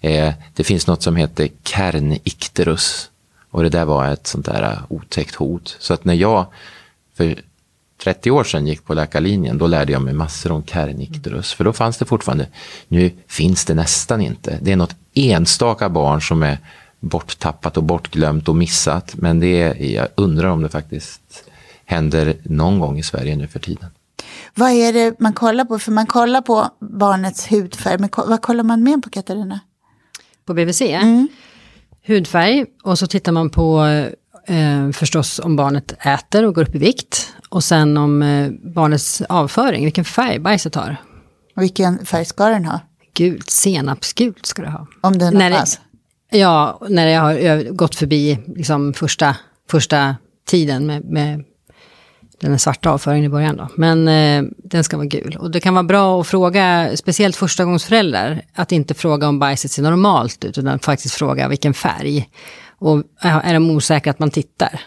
Eh, 0.00 0.34
det 0.54 0.64
finns 0.64 0.86
något 0.86 1.02
som 1.02 1.16
heter 1.16 1.48
kernikterus 1.64 3.10
och 3.50 3.62
det 3.62 3.68
där 3.68 3.84
var 3.84 4.08
ett 4.08 4.26
sånt 4.26 4.46
där 4.46 4.78
otäckt 4.88 5.34
hot. 5.34 5.76
Så 5.78 5.94
att 5.94 6.04
när 6.04 6.14
jag 6.14 6.46
för 7.14 7.42
30 8.04 8.30
år 8.30 8.44
sedan 8.44 8.66
gick 8.66 8.84
på 8.84 8.94
läkarlinjen, 8.94 9.58
då 9.58 9.66
lärde 9.66 9.92
jag 9.92 10.02
mig 10.02 10.14
massor 10.14 10.52
om 10.52 10.64
Kernicterus. 10.64 11.52
För 11.52 11.64
då 11.64 11.72
fanns 11.72 11.98
det 11.98 12.04
fortfarande, 12.04 12.46
nu 12.88 13.10
finns 13.26 13.64
det 13.64 13.74
nästan 13.74 14.20
inte. 14.20 14.58
Det 14.62 14.72
är 14.72 14.76
något 14.76 14.96
enstaka 15.14 15.88
barn 15.88 16.20
som 16.22 16.42
är 16.42 16.58
borttappat 17.00 17.76
och 17.76 17.82
bortglömt 17.82 18.48
och 18.48 18.56
missat. 18.56 19.14
Men 19.14 19.40
det 19.40 19.62
är, 19.62 19.94
jag 19.94 20.08
undrar 20.14 20.48
om 20.48 20.62
det 20.62 20.68
faktiskt 20.68 21.20
händer 21.84 22.36
någon 22.42 22.78
gång 22.78 22.98
i 22.98 23.02
Sverige 23.02 23.36
nu 23.36 23.46
för 23.48 23.58
tiden. 23.58 23.90
Vad 24.54 24.70
är 24.70 24.92
det 24.92 25.20
man 25.20 25.32
kollar 25.32 25.64
på? 25.64 25.78
För 25.78 25.92
man 25.92 26.06
kollar 26.06 26.40
på 26.40 26.70
barnets 26.80 27.52
hudfärg, 27.52 27.98
men 27.98 28.10
vad 28.16 28.42
kollar 28.42 28.64
man 28.64 28.82
mer 28.82 28.96
på 28.96 29.10
Katarina? 29.10 29.60
På 30.44 30.54
BVC? 30.54 30.80
Mm. 30.80 31.28
Hudfärg 32.06 32.64
och 32.82 32.98
så 32.98 33.06
tittar 33.06 33.32
man 33.32 33.50
på 33.50 33.84
eh, 34.46 34.90
förstås 34.92 35.38
om 35.38 35.56
barnet 35.56 35.94
äter 36.06 36.44
och 36.44 36.54
går 36.54 36.62
upp 36.62 36.74
i 36.74 36.78
vikt. 36.78 37.32
Och 37.52 37.64
sen 37.64 37.96
om 37.96 38.22
eh, 38.22 38.50
barnets 38.74 39.22
avföring, 39.28 39.84
vilken 39.84 40.04
färg 40.04 40.38
bajset 40.38 40.74
har. 40.74 40.96
Vilken 41.56 42.06
färg 42.06 42.24
ska 42.24 42.48
den 42.48 42.64
ha? 42.64 42.80
Gult, 43.14 43.50
senapsgult 43.50 44.46
ska 44.46 44.62
det 44.62 44.70
ha. 44.70 44.86
Om 45.00 45.18
den 45.18 45.34
när 45.34 45.50
det, 45.50 45.64
Ja, 46.38 46.80
när 46.88 47.06
det 47.06 47.14
har 47.14 47.72
gått 47.72 47.94
förbi 47.94 48.38
liksom, 48.46 48.92
första, 48.94 49.36
första 49.70 50.16
tiden 50.46 50.86
med, 50.86 51.04
med 51.04 51.44
den 52.40 52.58
svarta 52.58 52.90
avföringen 52.90 53.24
i 53.24 53.28
början 53.28 53.56
då. 53.56 53.68
Men 53.76 54.08
eh, 54.08 54.50
den 54.64 54.84
ska 54.84 54.96
vara 54.96 55.06
gul. 55.06 55.36
Och 55.40 55.50
det 55.50 55.60
kan 55.60 55.74
vara 55.74 55.84
bra 55.84 56.20
att 56.20 56.26
fråga, 56.26 56.96
speciellt 56.96 57.36
förstagångsföräldrar, 57.36 58.42
att 58.54 58.72
inte 58.72 58.94
fråga 58.94 59.28
om 59.28 59.38
bajset 59.38 59.70
ser 59.70 59.82
normalt 59.82 60.44
ut, 60.44 60.58
utan 60.58 60.78
faktiskt 60.78 61.14
fråga 61.14 61.48
vilken 61.48 61.74
färg. 61.74 62.28
Och 62.78 63.02
är 63.20 63.54
de 63.54 63.70
osäkra 63.70 64.10
att 64.10 64.18
man 64.18 64.30
tittar. 64.30 64.80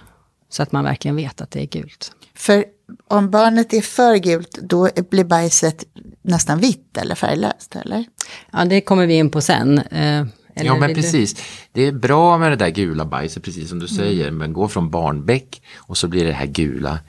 Så 0.50 0.64
att 0.64 0.72
man 0.72 0.84
verkligen 0.84 1.16
vet 1.16 1.42
att 1.42 1.52
det 1.52 1.62
är 1.62 1.66
gult. 1.66 2.12
För 2.36 2.66
om 3.08 3.30
barnet 3.32 3.74
är 3.74 3.82
för 3.82 4.16
gult, 4.18 4.58
då 4.62 4.90
blir 5.10 5.24
bajset 5.24 5.84
nästan 6.22 6.60
vitt 6.60 6.98
eller 6.98 7.16
färglöst, 7.16 7.76
eller? 7.76 8.06
Ja, 8.52 8.66
det 8.66 8.82
kommer 8.82 9.08
vi 9.08 9.14
in 9.14 9.30
på 9.30 9.42
sen. 9.42 9.78
Eh, 9.78 10.26
Eller 10.58 10.66
ja 10.66 10.76
men 10.76 10.88
vill 10.88 10.96
du- 10.96 11.02
precis. 11.02 11.36
Det 11.72 11.82
är 11.82 11.92
bra 11.92 12.38
med 12.38 12.52
det 12.52 12.56
där 12.56 12.70
gula 12.70 13.06
bajset, 13.06 13.44
precis 13.44 13.70
som 13.70 13.80
du 13.80 13.86
Mm. 13.86 13.98
säger. 13.98 14.32
Men 14.32 14.54
gå 14.54 14.68
från 14.68 14.90
barnbäck 14.90 15.62
och 15.76 15.98
så 15.98 16.08
blir 16.08 16.26
det 16.26 16.32
här 16.34 16.46
gula 16.46 17.00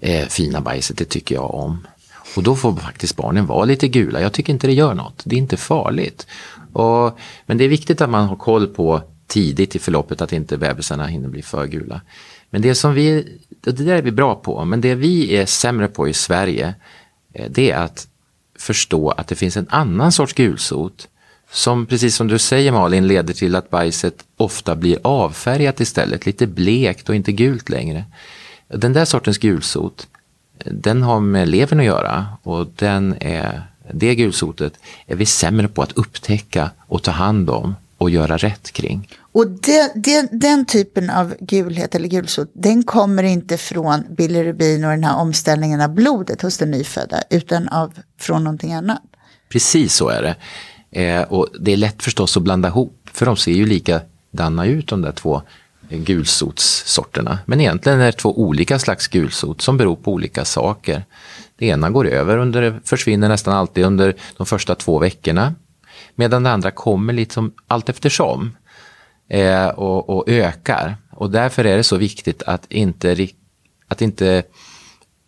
eh, 0.00 0.26
fina 0.28 0.60
bajset, 0.60 0.98
det 0.98 1.04
tycker 1.04 1.34
jag 1.34 1.54
om. 1.54 1.86
Och 2.36 2.42
då 2.42 2.56
får 2.56 2.76
faktiskt 2.76 3.16
barnen 3.16 3.46
vara 3.46 3.64
lite 3.64 3.88
gula. 3.88 4.20
Jag 4.20 4.32
tycker 4.32 4.52
inte 4.52 4.66
det 4.66 4.72
gör 4.72 4.94
något. 4.94 5.22
Det 5.24 5.36
är 5.36 5.38
inte 5.38 5.56
farligt. 5.56 6.26
Och, 6.72 7.18
men 7.46 7.58
det 7.58 7.64
är 7.64 7.68
viktigt 7.68 8.00
att 8.00 8.10
man 8.10 8.28
har 8.28 8.36
koll 8.36 8.66
på 8.66 9.02
tidigt 9.26 9.76
i 9.76 9.78
förloppet 9.78 10.20
att 10.22 10.32
inte 10.32 10.58
bebisarna 10.58 11.06
hinner 11.06 11.28
bli 11.28 11.42
för 11.42 11.66
gula. 11.66 12.00
Men 12.50 12.62
det 12.62 12.74
som 12.74 12.94
vi, 12.94 13.38
det 13.64 13.84
där 13.84 13.94
är 13.94 14.02
vi 14.02 14.10
bra 14.10 14.34
på, 14.34 14.64
men 14.64 14.80
det 14.80 14.94
vi 14.94 15.36
är 15.36 15.46
sämre 15.46 15.88
på 15.88 16.08
i 16.08 16.12
Sverige, 16.12 16.74
eh, 17.32 17.46
det 17.50 17.70
är 17.70 17.78
att 17.78 18.08
förstå 18.58 19.10
att 19.10 19.28
det 19.28 19.34
finns 19.34 19.56
en 19.56 19.68
annan 19.68 20.12
sorts 20.12 20.32
gulsot 20.32 21.08
som 21.50 21.86
precis 21.86 22.16
som 22.16 22.28
du 22.28 22.38
säger 22.38 22.72
Malin 22.72 23.06
leder 23.06 23.34
till 23.34 23.56
att 23.56 23.70
bajset 23.70 24.24
ofta 24.36 24.76
blir 24.76 24.98
avfärgat 25.02 25.80
istället, 25.80 26.26
lite 26.26 26.46
blekt 26.46 27.08
och 27.08 27.14
inte 27.14 27.32
gult 27.32 27.68
längre. 27.68 28.04
Den 28.68 28.92
där 28.92 29.04
sortens 29.04 29.38
gulsot, 29.38 30.06
den 30.64 31.02
har 31.02 31.20
med 31.20 31.48
levern 31.48 31.80
att 31.80 31.86
göra 31.86 32.26
och 32.42 32.66
den 32.76 33.16
är, 33.20 33.62
det 33.92 34.14
gulsotet 34.14 34.78
är 35.06 35.16
vi 35.16 35.26
sämre 35.26 35.68
på 35.68 35.82
att 35.82 35.92
upptäcka 35.92 36.70
och 36.86 37.02
ta 37.02 37.10
hand 37.10 37.50
om 37.50 37.74
och 37.98 38.10
göra 38.10 38.36
rätt 38.36 38.72
kring. 38.72 39.08
Och 39.32 39.46
det, 39.50 39.92
det, 39.94 40.28
den 40.32 40.64
typen 40.64 41.10
av 41.10 41.34
gulhet 41.40 41.94
eller 41.94 42.08
gulsot, 42.08 42.50
den 42.52 42.82
kommer 42.82 43.22
inte 43.22 43.56
från 43.56 44.04
bilirubin 44.10 44.84
och 44.84 44.90
den 44.90 45.04
här 45.04 45.16
omställningen 45.16 45.80
av 45.80 45.94
blodet 45.94 46.42
hos 46.42 46.58
den 46.58 46.70
nyfödda, 46.70 47.22
utan 47.30 47.68
av, 47.68 47.92
från 48.20 48.44
någonting 48.44 48.72
annat. 48.72 49.02
Precis 49.48 49.94
så 49.94 50.08
är 50.08 50.22
det. 50.22 50.36
Eh, 51.02 51.22
och 51.22 51.48
det 51.60 51.72
är 51.72 51.76
lätt 51.76 52.02
förstås 52.02 52.36
att 52.36 52.42
blanda 52.42 52.68
ihop, 52.68 53.08
för 53.12 53.26
de 53.26 53.36
ser 53.36 53.52
ju 53.52 53.66
likadana 53.66 54.66
ut 54.66 54.88
de 54.88 55.02
där 55.02 55.12
två 55.12 55.42
gulsotssorterna. 55.88 57.38
Men 57.46 57.60
egentligen 57.60 58.00
är 58.00 58.06
det 58.06 58.12
två 58.12 58.40
olika 58.40 58.78
slags 58.78 59.08
gulsot 59.08 59.60
som 59.60 59.76
beror 59.76 59.96
på 59.96 60.12
olika 60.12 60.44
saker. 60.44 61.04
Det 61.56 61.66
ena 61.66 61.90
går 61.90 62.06
över, 62.08 62.38
under, 62.38 62.80
försvinner 62.84 63.28
nästan 63.28 63.54
alltid 63.54 63.84
under 63.84 64.14
de 64.36 64.46
första 64.46 64.74
två 64.74 64.98
veckorna. 64.98 65.54
Medan 66.14 66.42
det 66.42 66.50
andra 66.50 66.70
kommer 66.70 67.12
liksom 67.12 67.52
allt 67.68 67.88
eftersom 67.88 68.56
eh, 69.28 69.66
och, 69.66 70.10
och 70.10 70.28
ökar. 70.28 70.96
Och 71.10 71.30
därför 71.30 71.64
är 71.64 71.76
det 71.76 71.84
så 71.84 71.96
viktigt 71.96 72.42
att 72.42 72.72
inte, 72.72 73.28
att 73.88 74.02
inte 74.02 74.42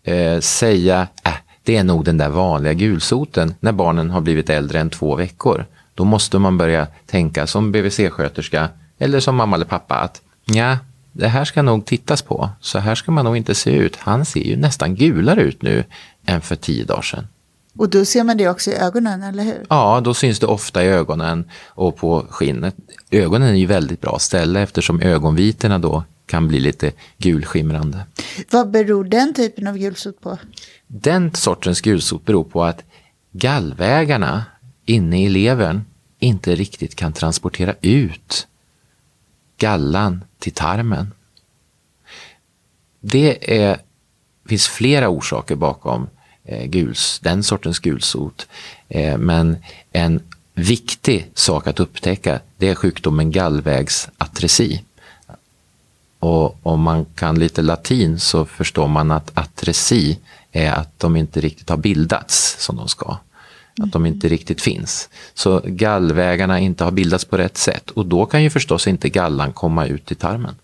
eh, 0.05 0.40
säga 0.40 1.09
äh, 1.25 1.33
det 1.62 1.76
är 1.76 1.85
nog 1.85 2.05
den 2.05 2.19
där 2.19 2.28
vanliga 2.28 2.73
gulsoten 2.73 3.55
när 3.61 3.73
barnen 3.73 4.11
har 4.11 4.21
blivit 4.21 4.50
äldre 4.50 4.81
än 4.81 4.90
två 4.90 5.16
veckor. 5.16 5.66
Då 5.95 6.05
måste 6.05 6.38
man 6.38 6.59
börja 6.59 6.87
tänka 7.07 7.47
som 7.47 7.73
BVC-sköterska 7.73 8.69
eller 8.99 9.21
som 9.21 9.37
mamma 9.37 9.57
eller 9.57 9.66
pappa 9.66 9.95
att 9.95 10.23
ja, 10.45 10.78
det 11.12 11.28
här 11.28 11.45
ska 11.45 11.62
nog 11.62 11.85
tittas 11.85 12.23
på. 12.23 12.50
Så 12.61 12.78
här 12.78 12.95
ska 12.95 13.12
man 13.12 13.25
nog 13.25 13.37
inte 13.37 13.55
se 13.55 13.71
ut. 13.71 13.97
Han 13.97 14.25
ser 14.25 14.40
ju 14.40 14.57
nästan 14.57 14.95
gulare 14.95 15.43
ut 15.43 15.62
nu 15.62 15.85
än 16.26 16.40
för 16.40 16.57
tio 16.57 16.85
dagar 16.85 17.02
sedan. 17.02 17.26
Och 17.78 17.90
då 17.90 18.04
ser 18.04 18.25
man 18.25 18.37
det 18.37 18.49
också 18.49 18.71
i 18.71 18.75
ögonen, 18.75 19.23
eller 19.23 19.45
hur? 19.45 19.66
Ja, 19.68 20.00
då 20.04 20.14
syns 20.14 20.38
det 20.38 20.47
ofta 20.47 20.85
i 20.85 20.87
ögonen 20.87 21.50
och 21.66 21.97
på 21.97 22.26
skinnet. 22.30 22.76
Ögonen 23.11 23.49
är 23.49 23.59
ju 23.59 23.66
väldigt 23.66 24.00
bra 24.00 24.18
ställe 24.18 24.61
eftersom 24.61 25.00
ögonvitorna 25.00 25.78
då 25.78 26.04
kan 26.26 26.49
bli 26.49 26.61
lite 26.61 26.92
gulskimrande. 27.18 28.06
Vad 28.50 28.71
beror 28.71 29.04
den 29.04 29.35
typen 29.35 29.66
av 29.66 29.78
gulsot 29.78 30.21
på? 30.21 30.38
Den 30.87 31.35
sortens 31.35 31.80
gulsot 31.80 32.25
beror 32.25 32.45
på 32.45 32.64
att 32.64 32.85
gallvägarna 33.33 34.45
inne 34.85 35.25
i 35.25 35.28
levern 35.28 35.85
inte 36.18 36.54
riktigt 36.54 36.95
kan 36.95 37.12
transportera 37.12 37.75
ut 37.80 38.47
gallan 39.59 40.25
till 40.38 40.52
tarmen. 40.52 41.12
Det 43.00 43.59
är, 43.62 43.78
finns 44.49 44.68
flera 44.68 45.09
orsaker 45.09 45.56
bakom 45.56 46.09
Eh, 46.49 46.67
guls, 46.67 47.19
den 47.23 47.43
sortens 47.43 47.79
gulsot. 47.79 48.47
Eh, 48.88 49.19
men 49.19 49.57
en 49.93 50.21
viktig 50.55 51.31
sak 51.35 51.67
att 51.67 51.81
upptäcka 51.81 52.41
det 52.57 52.69
är 52.69 52.75
sjukdomen 52.75 53.31
gallvägsatresi. 53.31 54.85
Och 56.19 56.59
om 56.62 56.81
man 56.81 57.05
kan 57.05 57.38
lite 57.38 57.62
latin 57.62 58.21
så 58.21 58.45
förstår 58.45 58.88
man 58.88 59.11
att 59.11 59.38
atresi 59.38 60.19
är 60.53 60.73
att 60.73 60.99
de 60.99 61.17
inte 61.17 61.41
riktigt 61.41 61.69
har 61.69 61.76
bildats 61.76 62.57
som 62.59 62.76
de 62.76 62.88
ska. 62.88 63.17
Att 63.83 63.93
de 63.93 64.07
inte 64.07 64.29
riktigt 64.29 64.61
finns. 64.61 65.09
Så 65.35 65.61
gallvägarna 65.65 66.61
inte 66.61 66.85
har 66.85 66.91
bildats 66.91 67.25
på 67.25 67.38
rätt 67.38 67.57
sätt 67.57 67.91
och 67.91 68.07
då 68.07 68.26
kan 68.26 68.43
ju 68.43 68.50
förstås 68.50 68.87
inte 68.87 69.09
gallan 69.09 69.53
komma 69.53 69.87
ut 69.87 70.12
i 70.12 70.15
tarmen. 70.15 70.55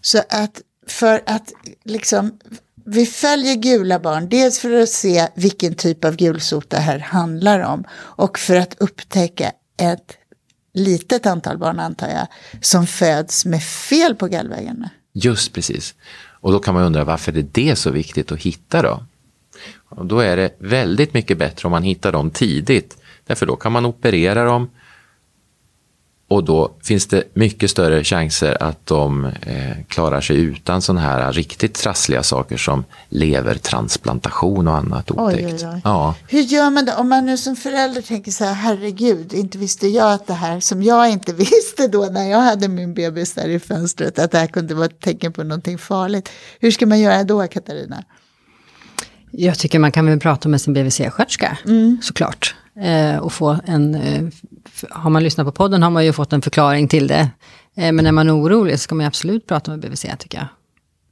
Så 0.00 0.18
att 0.28 0.62
för 0.86 1.22
att 1.26 1.52
liksom, 1.84 2.38
vi 2.90 3.06
följer 3.06 3.54
gula 3.54 3.98
barn, 3.98 4.28
dels 4.28 4.58
för 4.58 4.80
att 4.80 4.88
se 4.88 5.28
vilken 5.34 5.74
typ 5.74 6.04
av 6.04 6.16
gulsot 6.16 6.70
det 6.70 6.78
här 6.78 6.98
handlar 6.98 7.60
om 7.60 7.84
och 7.92 8.38
för 8.38 8.56
att 8.56 8.76
upptäcka 8.78 9.52
ett 9.76 10.16
litet 10.74 11.26
antal 11.26 11.58
barn, 11.58 11.80
antar 11.80 12.08
jag, 12.08 12.26
som 12.60 12.86
föds 12.86 13.44
med 13.44 13.62
fel 13.62 14.14
på 14.14 14.26
gallvägarna. 14.26 14.90
Just 15.12 15.52
precis. 15.52 15.94
Och 16.40 16.52
då 16.52 16.58
kan 16.58 16.74
man 16.74 16.82
undra 16.82 17.04
varför 17.04 17.38
är 17.38 17.46
det 17.52 17.76
så 17.76 17.90
viktigt 17.90 18.32
att 18.32 18.38
hitta 18.38 18.82
då? 18.82 19.04
Och 19.88 20.06
då 20.06 20.20
är 20.20 20.36
det 20.36 20.54
väldigt 20.58 21.14
mycket 21.14 21.38
bättre 21.38 21.66
om 21.66 21.70
man 21.70 21.82
hittar 21.82 22.12
dem 22.12 22.30
tidigt. 22.30 22.96
Därför 23.26 23.46
då 23.46 23.56
kan 23.56 23.72
man 23.72 23.86
operera 23.86 24.44
dem 24.44 24.70
och 26.30 26.44
då 26.44 26.70
finns 26.82 27.06
det 27.06 27.24
mycket 27.34 27.70
större 27.70 28.04
chanser 28.04 28.62
att 28.62 28.86
de 28.86 29.24
eh, 29.24 29.84
klarar 29.88 30.20
sig 30.20 30.36
utan 30.36 30.82
sådana 30.82 31.00
här 31.00 31.32
riktigt 31.32 31.74
trassliga 31.74 32.22
saker 32.22 32.56
som 32.56 32.84
levertransplantation 33.08 34.68
och 34.68 34.76
annat 34.76 35.10
otäckt. 35.10 35.62
oj, 35.62 35.68
oj. 35.74 35.80
Ja. 35.84 36.14
Hur 36.28 36.40
gör 36.40 36.70
man 36.70 36.84
det 36.84 36.94
om 36.94 37.08
man 37.08 37.26
nu 37.26 37.36
som 37.36 37.56
förälder 37.56 38.02
tänker 38.02 38.30
så 38.30 38.44
här, 38.44 38.54
herregud, 38.54 39.32
inte 39.32 39.58
visste 39.58 39.88
jag 39.88 40.12
att 40.12 40.26
det 40.26 40.34
här 40.34 40.60
som 40.60 40.82
jag 40.82 41.10
inte 41.10 41.32
visste 41.52 41.88
då 41.88 42.04
när 42.04 42.30
jag 42.30 42.40
hade 42.40 42.68
min 42.68 42.94
bebis 42.94 43.34
där 43.34 43.48
i 43.48 43.60
fönstret, 43.60 44.18
att 44.18 44.30
det 44.30 44.38
här 44.38 44.46
kunde 44.46 44.74
vara 44.74 44.86
ett 44.86 45.00
tecken 45.00 45.32
på 45.32 45.42
någonting 45.42 45.78
farligt. 45.78 46.28
Hur 46.60 46.70
ska 46.70 46.86
man 46.86 47.00
göra 47.00 47.24
då, 47.24 47.46
Katarina? 47.46 48.04
Jag 49.30 49.58
tycker 49.58 49.78
man 49.78 49.92
kan 49.92 50.06
väl 50.06 50.20
prata 50.20 50.48
med 50.48 50.60
sin 50.60 50.74
BVC-sköterska, 50.74 51.56
såklart. 52.02 52.54
Eh, 52.76 53.16
och 53.16 53.32
få 53.32 53.58
en, 53.64 53.94
eh, 53.94 54.22
har 54.90 55.10
man 55.10 55.22
lyssnat 55.22 55.46
på 55.46 55.52
podden 55.52 55.82
har 55.82 55.90
man 55.90 56.04
ju 56.04 56.12
fått 56.12 56.32
en 56.32 56.42
förklaring 56.42 56.88
till 56.88 57.06
det. 57.06 57.30
Eh, 57.76 57.92
men 57.92 58.04
när 58.04 58.12
man 58.12 58.28
är 58.28 58.36
orolig 58.36 58.74
så 58.74 58.82
ska 58.82 58.94
man 58.94 59.06
absolut 59.06 59.46
prata 59.46 59.70
med 59.70 59.80
BVC 59.80 60.06
tycker 60.18 60.38
jag. 60.38 60.46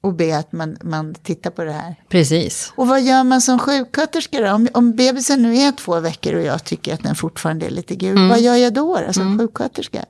Och 0.00 0.14
be 0.14 0.38
att 0.38 0.52
man, 0.52 0.76
man 0.82 1.14
tittar 1.14 1.50
på 1.50 1.64
det 1.64 1.72
här. 1.72 1.94
Precis. 2.08 2.72
Och 2.76 2.88
vad 2.88 3.02
gör 3.02 3.24
man 3.24 3.40
som 3.40 3.58
sjuksköterska 3.58 4.40
då? 4.40 4.52
Om, 4.52 4.68
om 4.74 4.96
bebisen 4.96 5.42
nu 5.42 5.56
är 5.56 5.72
två 5.72 6.00
veckor 6.00 6.34
och 6.34 6.42
jag 6.42 6.64
tycker 6.64 6.94
att 6.94 7.02
den 7.02 7.14
fortfarande 7.14 7.66
är 7.66 7.70
lite 7.70 7.94
gul, 7.94 8.28
vad 8.28 8.40
gör 8.40 8.54
jag 8.54 8.74
då, 8.74 9.00
då 9.06 9.12
som 9.12 9.38
sjuksköterska? 9.38 10.04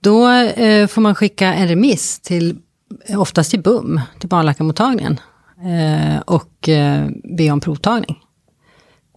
Då 0.00 0.28
eh, 0.28 0.86
får 0.86 1.00
man 1.00 1.14
skicka 1.14 1.54
en 1.54 1.68
remiss 1.68 2.20
till, 2.20 2.58
oftast 3.16 3.50
till 3.50 3.62
BUM, 3.62 4.00
till 4.18 4.28
barnläkarmottagningen. 4.28 5.20
Eh, 5.64 6.20
och 6.20 6.68
eh, 6.68 7.08
be 7.38 7.50
om 7.50 7.60
provtagning. 7.60 8.16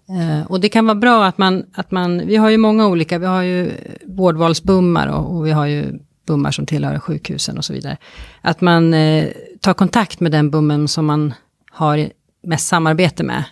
Eh, 0.09 0.51
och 0.51 0.59
det 0.59 0.69
kan 0.69 0.85
vara 0.85 0.95
bra 0.95 1.25
att 1.25 1.37
man, 1.37 1.65
att 1.73 1.91
man, 1.91 2.27
vi 2.27 2.35
har 2.35 2.49
ju 2.49 2.57
många 2.57 2.87
olika, 2.87 3.17
vi 3.17 3.25
har 3.25 3.41
ju 3.41 3.71
vårdvalsbummar 4.05 5.07
och, 5.07 5.35
och 5.35 5.45
vi 5.45 5.51
har 5.51 5.65
ju 5.65 5.99
bummar 6.25 6.51
som 6.51 6.65
tillhör 6.65 6.99
sjukhusen 6.99 7.57
och 7.57 7.65
så 7.65 7.73
vidare. 7.73 7.97
Att 8.41 8.61
man 8.61 8.93
eh, 8.93 9.27
tar 9.61 9.73
kontakt 9.73 10.19
med 10.19 10.31
den 10.31 10.51
bummen 10.51 10.87
som 10.87 11.05
man 11.05 11.33
har 11.71 12.09
mest 12.43 12.67
samarbete 12.67 13.23
med. 13.23 13.43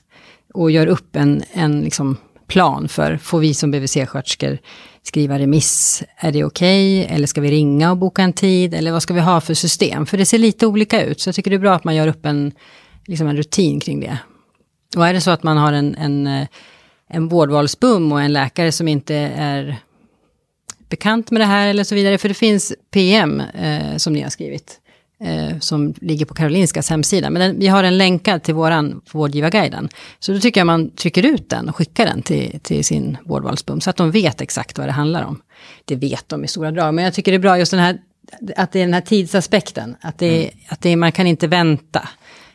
Och 0.54 0.72
gör 0.72 0.88
upp 0.88 1.16
en, 1.16 1.44
en 1.54 1.82
liksom 1.82 2.18
plan 2.48 2.88
för, 2.88 3.18
får 3.18 3.40
vi 3.40 3.54
som 3.54 3.74
BVC-sköterskor 3.74 4.58
skriva 5.04 5.40
remiss, 5.40 6.04
är 6.18 6.32
det 6.32 6.44
okej? 6.44 7.06
Eller 7.06 7.28
ska 7.28 7.42
vi 7.42 7.52
ringa 7.52 7.92
och 7.92 7.98
boka 7.98 8.22
en 8.22 8.34
tid? 8.34 8.74
Eller 8.74 8.92
vad 8.92 9.04
ska 9.04 9.14
vi 9.14 9.20
ha 9.20 9.42
för 9.42 9.54
system? 9.54 10.06
För 10.06 10.18
det 10.18 10.26
ser 10.26 10.38
lite 10.38 10.68
olika 10.68 11.06
ut, 11.06 11.20
så 11.20 11.28
jag 11.28 11.36
tycker 11.36 11.52
det 11.52 11.58
är 11.58 11.60
bra 11.60 11.74
att 11.74 11.84
man 11.84 11.96
gör 11.96 12.08
upp 12.08 12.26
en, 12.26 12.52
liksom 13.06 13.28
en 13.28 13.38
rutin 13.38 13.80
kring 13.80 14.00
det. 14.00 14.18
Och 14.96 15.08
är 15.08 15.14
det 15.14 15.22
så 15.22 15.32
att 15.32 15.44
man 15.44 15.58
har 15.58 15.74
en, 15.74 15.96
en, 15.96 16.28
eh, 16.28 16.48
en 17.08 17.28
vårdvalsbum 17.28 18.12
och 18.12 18.22
en 18.22 18.34
läkare 18.34 18.72
som 18.72 18.88
inte 18.88 19.16
är 19.36 19.78
bekant 20.90 21.32
med 21.32 21.42
det 21.42 21.46
här 21.46 21.68
eller 21.68 21.84
så 21.84 21.96
vidare, 21.96 22.18
för 22.18 22.28
det 22.30 22.34
finns 22.34 22.74
PM 22.92 23.40
eh, 23.40 23.98
som 23.98 24.14
ni 24.14 24.22
har 24.22 24.30
skrivit, 24.30 24.80
eh, 25.24 25.60
som 25.60 25.94
ligger 26.02 26.26
på 26.26 26.34
Karolinskas 26.34 26.90
hemsida. 26.90 27.30
Men 27.30 27.42
den, 27.42 27.60
vi 27.60 27.68
har 27.68 27.84
den 27.84 27.98
länkad 27.98 28.44
till 28.44 28.54
våran 28.54 29.02
vårdgivarguiden. 29.12 29.90
Så 30.20 30.34
då 30.34 30.40
tycker 30.40 30.60
jag 30.60 30.66
man 30.66 30.90
trycker 30.90 31.26
ut 31.26 31.50
den 31.50 31.70
och 31.70 31.76
skickar 31.76 32.06
den 32.06 32.22
till, 32.22 32.60
till 32.64 32.86
sin 32.86 33.18
vårdvalsbum, 33.26 33.82
så 33.82 33.90
att 33.90 33.96
de 33.96 34.12
vet 34.12 34.42
exakt 34.42 34.78
vad 34.78 34.88
det 34.88 34.92
handlar 34.92 35.24
om. 35.24 35.42
Det 35.86 35.96
vet 35.96 36.30
de 36.30 36.44
i 36.44 36.48
stora 36.48 36.72
drag, 36.72 36.94
men 36.94 37.04
jag 37.04 37.14
tycker 37.14 37.32
det 37.32 37.38
är 37.38 37.40
bra 37.40 37.58
just 37.58 37.72
den 37.72 37.80
här, 37.80 37.98
att 38.56 38.72
det 38.72 38.80
är 38.80 38.86
den 38.86 38.94
här 38.94 39.02
tidsaspekten, 39.02 39.96
att, 40.02 40.18
det, 40.18 40.52
att 40.68 40.82
det, 40.82 40.96
man 40.96 41.12
kan 41.12 41.28
inte 41.28 41.48
vänta, 41.48 42.10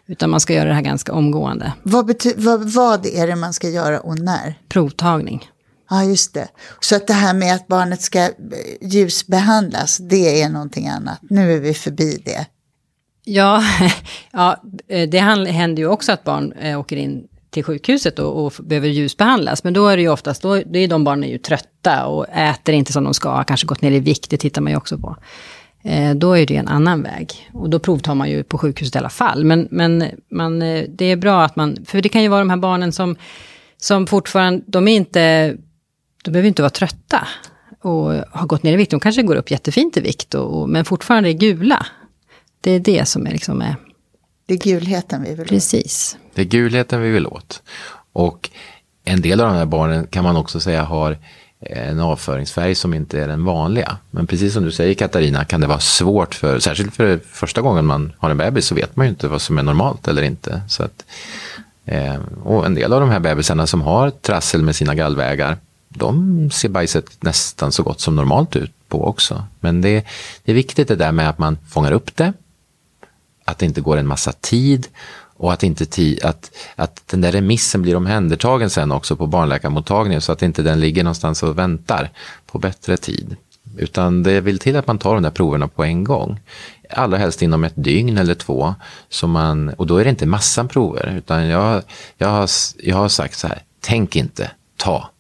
utan 0.08 0.30
man 0.30 0.40
ska 0.40 0.52
göra 0.52 0.68
det 0.68 0.74
här 0.74 0.82
ganska 0.82 1.12
omgående. 1.12 1.72
Vad, 1.82 2.22
vad, 2.36 2.72
vad 2.72 3.06
är 3.06 3.26
det 3.26 3.36
man 3.36 3.52
ska 3.52 3.68
göra 3.68 4.00
och 4.00 4.18
när? 4.18 4.58
Provtagning. 4.68 5.50
Ja, 5.90 6.04
just 6.04 6.34
det. 6.34 6.48
Så 6.80 6.96
att 6.96 7.06
det 7.06 7.12
här 7.12 7.34
med 7.34 7.54
att 7.54 7.66
barnet 7.66 8.00
ska 8.00 8.18
eh, 8.18 8.30
ljusbehandlas, 8.80 9.98
det 9.98 10.42
är 10.42 10.48
någonting 10.48 10.88
annat. 10.88 11.18
Nu 11.22 11.52
är 11.52 11.60
vi 11.60 11.74
förbi 11.74 12.22
det. 12.24 12.46
Ja, 13.24 13.62
ja 14.32 14.62
eh, 14.88 15.08
det 15.08 15.18
händer 15.18 15.82
ju 15.82 15.88
också 15.88 16.12
att 16.12 16.24
barn 16.24 16.52
eh, 16.52 16.80
åker 16.80 16.96
in 16.96 17.28
till 17.50 17.64
sjukhuset 17.64 18.18
och, 18.18 18.44
och 18.44 18.52
behöver 18.62 18.88
ljusbehandlas. 18.88 19.64
Men 19.64 19.72
då 19.72 19.86
är 19.86 19.96
det 19.96 20.02
ju 20.02 20.08
oftast, 20.08 20.42
då, 20.42 20.54
det 20.54 20.78
är 20.78 20.88
de 20.88 21.04
barnen 21.04 21.28
ju 21.28 21.38
trötta 21.38 22.06
och 22.06 22.28
äter 22.28 22.74
inte 22.74 22.92
som 22.92 23.04
de 23.04 23.14
ska, 23.14 23.44
kanske 23.44 23.66
gått 23.66 23.82
ner 23.82 23.92
i 23.92 24.00
vikt, 24.00 24.30
det 24.30 24.36
tittar 24.36 24.62
man 24.62 24.72
ju 24.72 24.76
också 24.76 24.98
på. 24.98 25.16
Eh, 25.88 26.14
då 26.14 26.38
är 26.38 26.46
det 26.46 26.56
en 26.56 26.68
annan 26.68 27.02
väg. 27.02 27.50
Och 27.52 27.70
då 27.70 27.78
provtar 27.78 28.14
man 28.14 28.30
ju 28.30 28.42
på 28.42 28.58
sjukhuset 28.58 28.94
i 28.94 28.98
alla 28.98 29.08
fall. 29.08 29.44
Men, 29.44 29.68
men 29.70 30.04
man, 30.30 30.62
eh, 30.62 30.84
det 30.88 31.04
är 31.04 31.16
bra 31.16 31.42
att 31.42 31.56
man, 31.56 31.76
för 31.86 32.02
det 32.02 32.08
kan 32.08 32.22
ju 32.22 32.28
vara 32.28 32.40
de 32.40 32.50
här 32.50 32.56
barnen 32.56 32.92
som, 32.92 33.16
som 33.76 34.06
fortfarande, 34.06 34.62
de 34.66 34.88
är 34.88 34.96
inte, 34.96 35.56
de 36.24 36.30
behöver 36.30 36.48
inte 36.48 36.62
vara 36.62 36.70
trötta 36.70 37.28
och 37.82 38.12
har 38.30 38.46
gått 38.46 38.62
ner 38.62 38.72
i 38.72 38.76
vikt. 38.76 38.90
De 38.90 39.00
kanske 39.00 39.22
går 39.22 39.36
upp 39.36 39.50
jättefint 39.50 39.96
i 39.96 40.00
vikt, 40.00 40.34
och, 40.34 40.60
och 40.60 40.68
men 40.68 40.84
fortfarande 40.84 41.30
är 41.30 41.32
gula. 41.32 41.86
Det 42.60 42.70
är 42.70 42.80
det 42.80 43.08
som 43.08 43.26
är 43.26 43.30
liksom 43.30 43.60
är... 43.60 43.76
Det 44.46 44.54
är 44.54 44.58
gulheten 44.58 45.22
vi 45.22 45.30
vill 45.30 45.40
åt. 45.40 45.48
Precis. 45.48 46.18
Det 46.34 46.42
är 46.42 46.46
gulheten 46.46 47.02
vi 47.02 47.10
vill 47.10 47.26
åt. 47.26 47.62
Och 48.12 48.50
en 49.04 49.20
del 49.20 49.40
av 49.40 49.46
de 49.46 49.56
här 49.56 49.66
barnen 49.66 50.06
kan 50.06 50.24
man 50.24 50.36
också 50.36 50.60
säga 50.60 50.84
har 50.84 51.18
Eh, 51.60 51.88
en 51.88 52.00
avföringsfärg 52.00 52.74
som 52.74 52.94
inte 52.94 53.20
är 53.20 53.28
den 53.28 53.44
vanliga. 53.44 53.96
Men 54.10 54.26
precis 54.26 54.52
som 54.52 54.64
du 54.64 54.72
säger 54.72 54.94
Katarina 54.94 55.44
kan 55.44 55.60
det 55.60 55.66
vara 55.66 55.80
svårt 55.80 56.34
för, 56.34 56.58
särskilt 56.58 56.96
för 56.96 57.20
första 57.32 57.60
gången 57.60 57.86
man 57.86 58.12
har 58.18 58.30
en 58.30 58.38
bebis 58.38 58.66
så 58.66 58.74
vet 58.74 58.96
man 58.96 59.06
ju 59.06 59.10
inte 59.10 59.28
vad 59.28 59.42
som 59.42 59.58
är 59.58 59.62
normalt 59.62 60.08
eller 60.08 60.22
inte. 60.22 60.62
Så 60.68 60.82
att, 60.82 61.04
eh, 61.84 62.16
och 62.42 62.66
en 62.66 62.74
del 62.74 62.92
av 62.92 63.00
de 63.00 63.10
här 63.10 63.20
bebisarna 63.20 63.66
som 63.66 63.82
har 63.82 64.10
trassel 64.10 64.62
med 64.62 64.76
sina 64.76 64.94
gallvägar, 64.94 65.56
de 65.88 66.50
ser 66.50 66.68
bajset 66.68 67.22
nästan 67.22 67.72
så 67.72 67.82
gott 67.82 68.00
som 68.00 68.16
normalt 68.16 68.56
ut 68.56 68.72
på 68.88 69.04
också. 69.04 69.44
Men 69.60 69.80
det, 69.80 70.04
det 70.44 70.52
är 70.52 70.54
viktigt 70.54 70.88
det 70.88 70.96
där 70.96 71.12
med 71.12 71.28
att 71.28 71.38
man 71.38 71.58
fångar 71.68 71.92
upp 71.92 72.16
det, 72.16 72.32
att 73.44 73.58
det 73.58 73.66
inte 73.66 73.80
går 73.80 73.96
en 73.96 74.06
massa 74.06 74.32
tid 74.32 74.86
och 75.38 75.52
att, 75.52 75.62
inte 75.62 75.86
ti, 75.86 76.20
att, 76.22 76.50
att 76.76 77.02
den 77.06 77.20
där 77.20 77.32
remissen 77.32 77.82
blir 77.82 77.96
omhändertagen 77.96 78.70
sen 78.70 78.92
också 78.92 79.16
på 79.16 79.26
barnläkarmottagningen 79.26 80.20
så 80.20 80.32
att 80.32 80.42
inte 80.42 80.62
den 80.62 80.80
ligger 80.80 81.04
någonstans 81.04 81.42
och 81.42 81.58
väntar 81.58 82.10
på 82.46 82.58
bättre 82.58 82.96
tid. 82.96 83.36
Utan 83.76 84.22
det 84.22 84.40
vill 84.40 84.58
till 84.58 84.76
att 84.76 84.86
man 84.86 84.98
tar 84.98 85.14
de 85.14 85.22
där 85.22 85.30
proverna 85.30 85.68
på 85.68 85.84
en 85.84 86.04
gång. 86.04 86.40
Allra 86.90 87.18
helst 87.18 87.42
inom 87.42 87.64
ett 87.64 87.72
dygn 87.76 88.18
eller 88.18 88.34
två. 88.34 88.74
Så 89.08 89.26
man, 89.26 89.68
och 89.68 89.86
då 89.86 89.96
är 89.96 90.04
det 90.04 90.10
inte 90.10 90.26
massan 90.26 90.68
prover. 90.68 91.14
Utan 91.16 91.46
jag, 91.46 91.82
jag, 92.16 92.28
har, 92.28 92.48
jag 92.78 92.96
har 92.96 93.08
sagt 93.08 93.38
så 93.38 93.48
här, 93.48 93.62
tänk 93.80 94.16
inte, 94.16 94.50
ta 94.76 95.10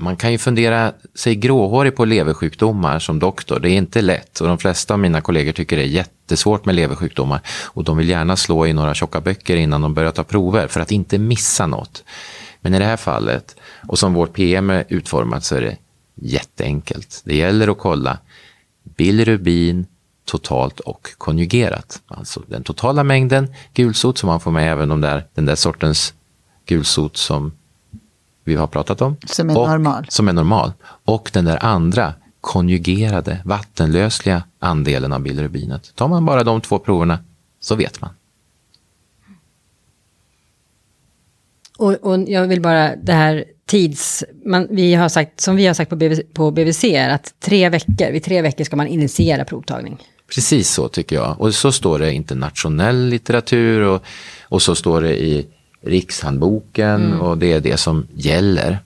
man 0.00 0.16
kan 0.16 0.32
ju 0.32 0.38
fundera 0.38 0.92
sig 1.14 1.34
gråhårig 1.34 1.96
på 1.96 2.04
leversjukdomar 2.04 2.98
som 2.98 3.18
doktor. 3.18 3.60
Det 3.60 3.70
är 3.70 3.76
inte 3.76 4.02
lätt 4.02 4.40
och 4.40 4.48
de 4.48 4.58
flesta 4.58 4.94
av 4.94 5.00
mina 5.00 5.20
kollegor 5.20 5.52
tycker 5.52 5.76
det 5.76 5.82
är 5.82 5.86
jättesvårt 5.86 6.64
med 6.64 6.74
leversjukdomar 6.74 7.40
och 7.64 7.84
de 7.84 7.96
vill 7.96 8.08
gärna 8.08 8.36
slå 8.36 8.66
i 8.66 8.72
några 8.72 8.94
tjocka 8.94 9.20
böcker 9.20 9.56
innan 9.56 9.80
de 9.80 9.94
börjar 9.94 10.12
ta 10.12 10.24
prover 10.24 10.66
för 10.66 10.80
att 10.80 10.92
inte 10.92 11.18
missa 11.18 11.66
något. 11.66 12.04
Men 12.60 12.74
i 12.74 12.78
det 12.78 12.84
här 12.84 12.96
fallet, 12.96 13.56
och 13.88 13.98
som 13.98 14.14
vårt 14.14 14.32
PM 14.32 14.70
är 14.70 14.84
utformat, 14.88 15.44
så 15.44 15.56
är 15.56 15.60
det 15.60 15.76
jätteenkelt. 16.14 17.22
Det 17.24 17.36
gäller 17.36 17.68
att 17.68 17.78
kolla 17.78 18.18
bilirubin 18.96 19.86
totalt 20.24 20.80
och 20.80 21.08
konjugerat. 21.18 22.02
Alltså 22.06 22.42
den 22.46 22.62
totala 22.62 23.04
mängden 23.04 23.54
gulsot 23.74 24.18
som 24.18 24.26
man 24.26 24.40
får 24.40 24.50
med 24.50 24.72
även 24.72 24.88
de 24.88 25.00
där, 25.00 25.26
den 25.34 25.46
där 25.46 25.54
sortens 25.54 26.14
gulsot 26.66 27.16
som 27.16 27.52
vi 28.44 28.54
har 28.54 28.66
pratat 28.66 29.02
om. 29.02 29.16
Som 29.26 29.50
är 29.50 29.58
och, 29.58 29.68
normal. 29.68 30.06
Som 30.08 30.28
är 30.28 30.32
normal. 30.32 30.72
Och 31.04 31.30
den 31.32 31.44
där 31.44 31.64
andra 31.64 32.14
konjugerade, 32.40 33.38
vattenlösliga 33.44 34.42
andelen 34.58 35.12
av 35.12 35.20
bilirubinet. 35.20 35.94
Tar 35.94 36.08
man 36.08 36.24
bara 36.24 36.44
de 36.44 36.60
två 36.60 36.78
proverna 36.78 37.18
så 37.60 37.74
vet 37.74 38.00
man. 38.00 38.10
Och, 41.78 41.92
och 41.92 42.28
jag 42.28 42.46
vill 42.46 42.60
bara, 42.60 42.96
det 42.96 43.12
här 43.12 43.44
tids... 43.66 44.24
Man, 44.44 44.66
vi 44.70 44.94
har 44.94 45.08
sagt, 45.08 45.40
som 45.40 45.56
vi 45.56 45.66
har 45.66 45.74
sagt 45.74 45.90
på 45.90 45.96
BVC, 45.96 46.20
på 46.32 46.50
BVC 46.50 46.84
är 46.84 47.08
att 47.08 47.34
tre 47.40 47.68
veckor, 47.68 48.12
vid 48.12 48.24
tre 48.24 48.42
veckor 48.42 48.64
ska 48.64 48.76
man 48.76 48.86
initiera 48.86 49.44
provtagning. 49.44 49.98
Precis 50.34 50.70
så 50.70 50.88
tycker 50.88 51.16
jag. 51.16 51.40
Och 51.40 51.54
så 51.54 51.72
står 51.72 51.98
det 51.98 52.12
i 52.12 52.14
internationell 52.14 53.06
litteratur 53.06 53.82
och, 53.82 54.02
och 54.42 54.62
så 54.62 54.74
står 54.74 55.00
det 55.00 55.22
i 55.22 55.46
Rikshandboken 55.82 57.06
mm. 57.06 57.20
och 57.20 57.38
det 57.38 57.52
är 57.52 57.60
det 57.60 57.76
som 57.76 58.06
gäller. 58.14 58.78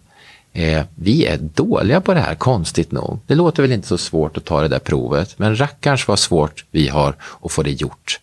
Eh, 0.52 0.84
vi 0.94 1.26
är 1.26 1.38
dåliga 1.38 2.00
på 2.00 2.14
det 2.14 2.20
här, 2.20 2.34
konstigt 2.34 2.92
nog. 2.92 3.18
Det 3.26 3.34
låter 3.34 3.62
väl 3.62 3.72
inte 3.72 3.88
så 3.88 3.98
svårt 3.98 4.36
att 4.36 4.44
ta 4.44 4.62
det 4.62 4.68
där 4.68 4.78
provet, 4.78 5.38
men 5.38 5.60
rackarns 5.60 6.08
vad 6.08 6.18
svårt 6.18 6.64
vi 6.70 6.88
har 6.88 7.14
att 7.42 7.52
få 7.52 7.62
det 7.62 7.70
gjort. 7.70 8.20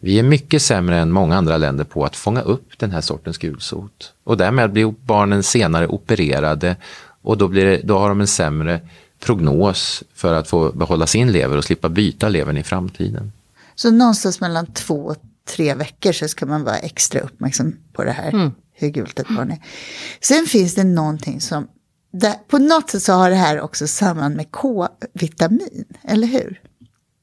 Vi 0.00 0.18
är 0.18 0.22
mycket 0.22 0.62
sämre 0.62 0.98
än 0.98 1.10
många 1.10 1.36
andra 1.36 1.56
länder 1.56 1.84
på 1.84 2.04
att 2.04 2.16
fånga 2.16 2.40
upp 2.40 2.78
den 2.78 2.90
här 2.90 3.00
sortens 3.00 3.38
gulsot. 3.38 4.12
Och 4.24 4.36
därmed 4.36 4.72
blir 4.72 4.94
barnen 5.04 5.42
senare 5.42 5.86
opererade 5.86 6.76
och 7.22 7.38
då, 7.38 7.48
blir 7.48 7.64
det, 7.64 7.80
då 7.84 7.98
har 7.98 8.08
de 8.08 8.20
en 8.20 8.26
sämre 8.26 8.80
prognos 9.20 10.02
för 10.14 10.34
att 10.34 10.48
få 10.48 10.72
behålla 10.72 11.06
sin 11.06 11.32
lever 11.32 11.56
och 11.56 11.64
slippa 11.64 11.88
byta 11.88 12.28
levern 12.28 12.56
i 12.56 12.62
framtiden. 12.62 13.32
Så 13.74 13.90
någonstans 13.90 14.40
mellan 14.40 14.66
två 14.66 14.94
och 14.94 15.16
tre 15.56 15.74
veckor 15.74 16.12
så 16.12 16.28
ska 16.28 16.46
man 16.46 16.64
vara 16.64 16.78
extra 16.78 17.20
uppmärksam 17.20 17.76
på 17.92 18.04
det 18.04 18.12
här. 18.12 18.28
Mm. 18.32 18.52
Hur 18.72 18.88
gult 18.88 19.18
ett 19.18 19.28
barn 19.28 19.50
är. 19.50 19.58
Sen 20.20 20.46
finns 20.46 20.74
det 20.74 20.84
någonting 20.84 21.40
som, 21.40 21.68
där, 22.12 22.34
på 22.48 22.58
något 22.58 22.90
sätt 22.90 23.02
så 23.02 23.12
har 23.12 23.30
det 23.30 23.36
här 23.36 23.60
också 23.60 23.86
samband 23.86 24.36
med 24.36 24.50
K-vitamin, 24.50 25.84
eller 26.04 26.26
hur? 26.26 26.60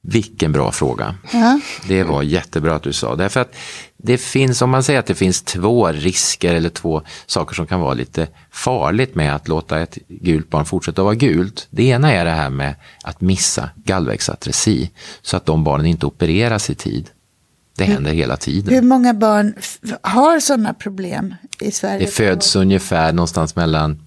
Vilken 0.01 0.51
bra 0.51 0.71
fråga. 0.71 1.15
Ja. 1.31 1.59
Det 1.87 2.03
var 2.03 2.23
jättebra 2.23 2.75
att 2.75 2.83
du 2.83 2.93
sa. 2.93 3.15
Därför 3.15 3.39
att 3.39 3.55
det 3.97 4.17
finns, 4.17 4.61
om 4.61 4.69
man 4.69 4.83
säger 4.83 4.99
att 4.99 5.05
det 5.05 5.15
finns 5.15 5.41
två 5.41 5.87
risker 5.87 6.53
eller 6.53 6.69
två 6.69 7.01
saker 7.25 7.55
som 7.55 7.67
kan 7.67 7.79
vara 7.79 7.93
lite 7.93 8.27
farligt 8.51 9.15
med 9.15 9.35
att 9.35 9.47
låta 9.47 9.79
ett 9.79 9.97
gult 10.07 10.49
barn 10.49 10.65
fortsätta 10.65 11.03
vara 11.03 11.15
gult. 11.15 11.67
Det 11.69 11.83
ena 11.83 12.11
är 12.11 12.25
det 12.25 12.31
här 12.31 12.49
med 12.49 12.75
att 13.03 13.21
missa 13.21 13.69
gallvägsatresi 13.75 14.91
så 15.21 15.37
att 15.37 15.45
de 15.45 15.63
barnen 15.63 15.85
inte 15.85 16.05
opereras 16.05 16.69
i 16.69 16.75
tid. 16.75 17.09
Det 17.77 17.85
händer 17.85 18.13
hela 18.13 18.37
tiden. 18.37 18.73
Hur 18.73 18.81
många 18.81 19.13
barn 19.13 19.53
har 20.01 20.39
sådana 20.39 20.73
problem 20.73 21.35
i 21.59 21.71
Sverige? 21.71 21.99
Det 21.99 22.11
föds 22.11 22.55
ungefär 22.55 23.13
någonstans 23.13 23.55
mellan 23.55 23.99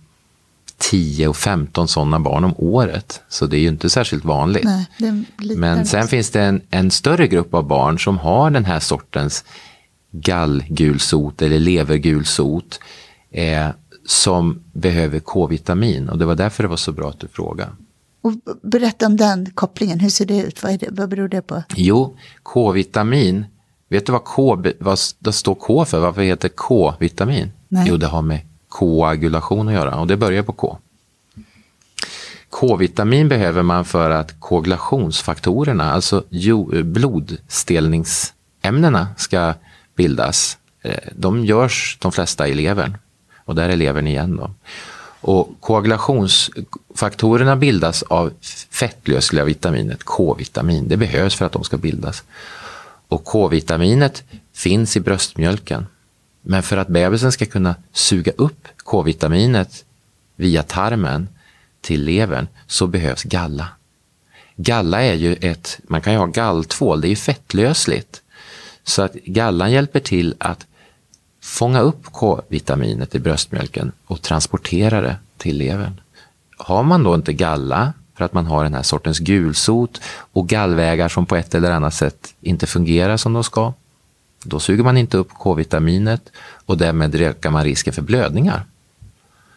10 0.79 1.29
och 1.29 1.37
15 1.37 1.89
sådana 1.89 2.21
barn 2.21 2.45
om 2.45 2.55
året. 2.57 3.21
Så 3.29 3.47
det 3.47 3.57
är 3.57 3.61
ju 3.61 3.69
inte 3.69 3.91
särskilt 3.91 4.25
vanligt. 4.25 4.65
Nej, 4.65 5.25
Men 5.57 5.87
sen 5.87 6.09
finns 6.09 6.31
det 6.31 6.43
en, 6.43 6.63
en, 6.71 6.91
större 6.91 7.29
grupp 7.29 7.55
av 7.55 7.67
barn 7.67 7.99
som 7.99 8.19
har 8.19 8.51
den 8.51 8.65
här 8.65 8.81
sortens 8.81 9.45
gallgulsot 10.11 11.43
eller 11.43 11.59
levergulsot 11.59 12.81
eh, 13.31 13.69
som 14.07 14.63
behöver 14.73 15.21
K-vitamin. 15.21 16.09
Och 16.09 16.19
det 16.19 16.25
var 16.25 16.35
därför 16.35 16.63
det 16.63 16.69
var 16.69 16.77
så 16.77 16.93
bra 16.93 17.09
att 17.09 17.21
du 17.21 17.29
frågade. 17.29 17.71
Och 18.23 18.33
berätta 18.63 19.07
om 19.07 19.17
den 19.17 19.51
kopplingen, 19.51 20.01
hur 20.01 20.11
ser 20.11 20.27
det 20.27 20.43
ut? 20.43 20.63
Vad, 20.63 20.79
det, 20.79 20.89
vad 20.91 21.09
beror 21.09 21.29
det 21.29 21.43
på? 21.43 21.63
Jo, 21.77 22.17
K-vitamin 22.43 23.45
Vet 23.91 24.07
du 24.07 24.13
vad 24.13 24.25
K 24.25 24.63
vad 24.79 24.99
det 25.19 25.33
står 25.33 25.55
K 25.55 25.85
för? 25.85 26.01
Varför 26.01 26.23
heter 26.23 26.49
K-vitamin? 26.49 27.53
Jo, 27.69 27.97
det 27.97 28.07
har 28.07 28.23
med 28.23 28.41
koagulation 28.69 29.69
att 29.69 29.75
göra 29.75 30.01
och 30.01 30.07
det 30.07 30.17
börjar 30.17 30.43
på 30.43 30.53
K. 30.53 30.79
K-vitamin 32.51 33.29
behöver 33.29 33.63
man 33.63 33.85
för 33.85 34.11
att 34.11 34.41
koagulationsfaktorerna, 34.41 35.93
alltså 35.93 36.25
blodstelningsämnena, 36.85 39.09
ska 39.17 39.55
bildas. 39.97 40.59
Eh, 40.83 40.99
de 41.17 41.45
görs 41.45 41.99
de 42.01 42.13
flesta 42.13 42.49
i 42.49 42.55
levern 42.55 42.97
och 43.45 43.55
där 43.55 43.69
är 43.69 43.77
levern 43.77 44.07
igen. 44.07 44.37
Då. 44.37 44.51
Och 45.21 45.51
koagulationsfaktorerna 45.61 47.57
bildas 47.57 48.03
av 48.03 48.33
fettlösliga 48.71 49.45
vitaminet 49.45 50.05
K-vitamin. 50.05 50.89
Det 50.89 50.97
behövs 50.97 51.35
för 51.35 51.47
att 51.47 51.53
de 51.53 51.65
ska 51.65 51.77
bildas. 51.77 52.25
Och 53.11 53.25
K-vitaminet 53.25 54.25
finns 54.53 54.97
i 54.97 55.01
bröstmjölken. 55.01 55.87
Men 56.43 56.63
för 56.63 56.77
att 56.77 56.89
bebisen 56.89 57.33
ska 57.33 57.47
kunna 57.47 57.75
suga 57.93 58.33
upp 58.37 58.69
K-vitaminet 58.77 59.85
via 60.37 60.63
tarmen 60.63 61.29
till 61.81 62.05
levern 62.05 62.49
så 62.67 62.87
behövs 62.87 63.23
galla. 63.23 63.69
Galla 64.57 65.03
är 65.03 65.15
ju 65.15 65.35
ett, 65.35 65.81
man 65.83 66.01
kan 66.01 66.13
ju 66.13 66.19
ha 66.19 66.27
galltvål, 66.27 67.01
det 67.01 67.07
är 67.07 67.11
ju 67.11 67.17
fettlösligt. 67.17 68.23
Så 68.85 69.03
att 69.03 69.15
gallan 69.15 69.73
hjälper 69.73 70.01
till 70.01 70.35
att 70.39 70.67
fånga 71.41 71.81
upp 71.81 72.05
K-vitaminet 72.05 73.15
i 73.15 73.19
bröstmjölken 73.19 73.93
och 74.07 74.23
transportera 74.23 75.01
det 75.01 75.17
till 75.37 75.57
levern. 75.57 76.01
Har 76.57 76.83
man 76.83 77.03
då 77.03 77.15
inte 77.15 77.33
galla 77.33 77.93
för 78.21 78.25
att 78.25 78.33
man 78.33 78.47
har 78.47 78.65
den 78.65 78.75
här 78.75 78.83
sortens 78.83 79.19
gulsot 79.19 80.01
och 80.33 80.49
gallvägar 80.49 81.09
som 81.09 81.27
på 81.27 81.37
ett 81.37 81.55
eller 81.55 81.71
annat 81.71 81.95
sätt 81.95 82.35
inte 82.41 82.67
fungerar 82.67 83.17
som 83.17 83.33
de 83.33 83.45
ska. 83.45 83.73
Då 84.45 84.61
suger 84.61 84.85
man 84.85 84.97
inte 84.97 85.17
upp 85.17 85.29
K-vitaminet 85.33 86.33
och 86.67 86.77
därmed 86.77 87.15
ökar 87.15 87.51
man 87.51 87.65
risken 87.65 87.93
för 87.93 88.03
blödningar. 88.03 88.65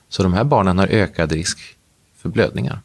Så 0.10 0.23
de 0.23 0.34
här 0.34 0.43
barnen 0.43 0.78
har 0.78 0.88
ökad 0.88 1.32
risk 1.32 1.60
för 2.17 2.30
blödningar. 2.30 2.82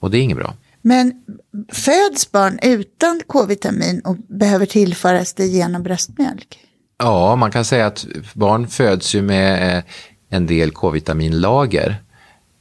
Och 0.00 0.10
det 0.10 0.18
är 0.18 0.22
inget 0.22 0.36
bra. 0.36 0.54
Men 0.82 1.24
föds 1.72 2.32
barn 2.32 2.58
utan 2.62 3.20
K-vitamin 3.26 4.00
och 4.00 4.16
behöver 4.16 4.66
tillföras 4.66 5.34
det 5.34 5.46
genom 5.46 5.82
bröstmjölk? 5.82 6.58
Ja, 6.98 7.36
man 7.36 7.50
kan 7.50 7.64
säga 7.64 7.86
att 7.86 8.06
barn 8.34 8.68
föds 8.68 9.14
ju 9.14 9.22
med 9.22 9.76
eh, 9.76 9.84
en 10.28 10.46
del 10.46 10.70
K-vitaminlager. 10.70 12.03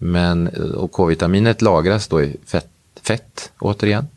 Men, 0.03 0.47
och 0.75 0.91
K-vitaminet 0.91 1.61
lagras 1.61 2.07
då 2.07 2.21
i 2.21 2.35
fett, 2.45 2.69
fett 3.01 3.51
återigen. 3.59 4.07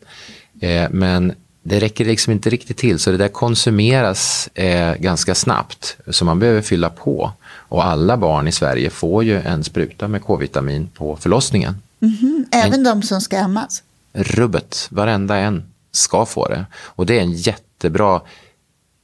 Eh, 0.61 0.89
men 0.91 1.33
det 1.63 1.79
räcker 1.79 2.05
liksom 2.05 2.33
inte 2.33 2.49
riktigt 2.49 2.77
till, 2.77 2.99
så 2.99 3.11
det 3.11 3.17
där 3.17 3.27
konsumeras 3.27 4.49
eh, 4.53 4.95
ganska 4.95 5.35
snabbt. 5.35 5.97
Så 6.07 6.25
man 6.25 6.39
behöver 6.39 6.61
fylla 6.61 6.89
på. 6.89 7.31
Och 7.49 7.85
alla 7.85 8.17
barn 8.17 8.47
i 8.47 8.51
Sverige 8.51 8.89
får 8.89 9.23
ju 9.23 9.41
en 9.41 9.63
spruta 9.63 10.07
med 10.07 10.23
K-vitamin 10.23 10.89
på 10.93 11.15
förlossningen. 11.15 11.81
Mm 12.01 12.15
-hmm. 12.15 12.45
Även 12.51 12.73
en, 12.73 12.83
de 12.83 13.01
som 13.01 13.21
ska 13.21 13.39
ammas? 13.39 13.83
Rubbet, 14.13 14.87
varenda 14.91 15.37
en 15.37 15.63
ska 15.91 16.25
få 16.25 16.47
det. 16.47 16.65
Och 16.75 17.05
det 17.05 17.17
är 17.17 17.21
en 17.21 17.33
jättebra 17.33 18.21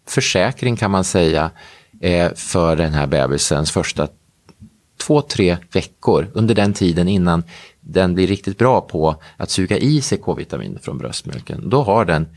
försäkring 0.07 0.75
kan 0.75 0.91
man 0.91 1.03
säga 1.03 1.51
eh, 2.01 2.33
för 2.35 2.75
den 2.75 2.93
här 2.93 3.07
bebisens 3.07 3.71
första 3.71 4.07
två, 4.97 5.21
tre 5.21 5.57
veckor 5.71 6.27
under 6.33 6.55
den 6.55 6.73
tiden 6.73 7.07
innan 7.07 7.43
den 7.81 8.15
blir 8.15 8.27
riktigt 8.27 8.57
bra 8.57 8.81
på 8.81 9.15
att 9.37 9.49
suga 9.49 9.77
i 9.77 10.01
sig 10.01 10.17
K-vitamin 10.17 10.79
från 10.81 10.97
bröstmjölken. 10.97 11.69
Då 11.69 11.83
har 11.83 12.05
den 12.05 12.27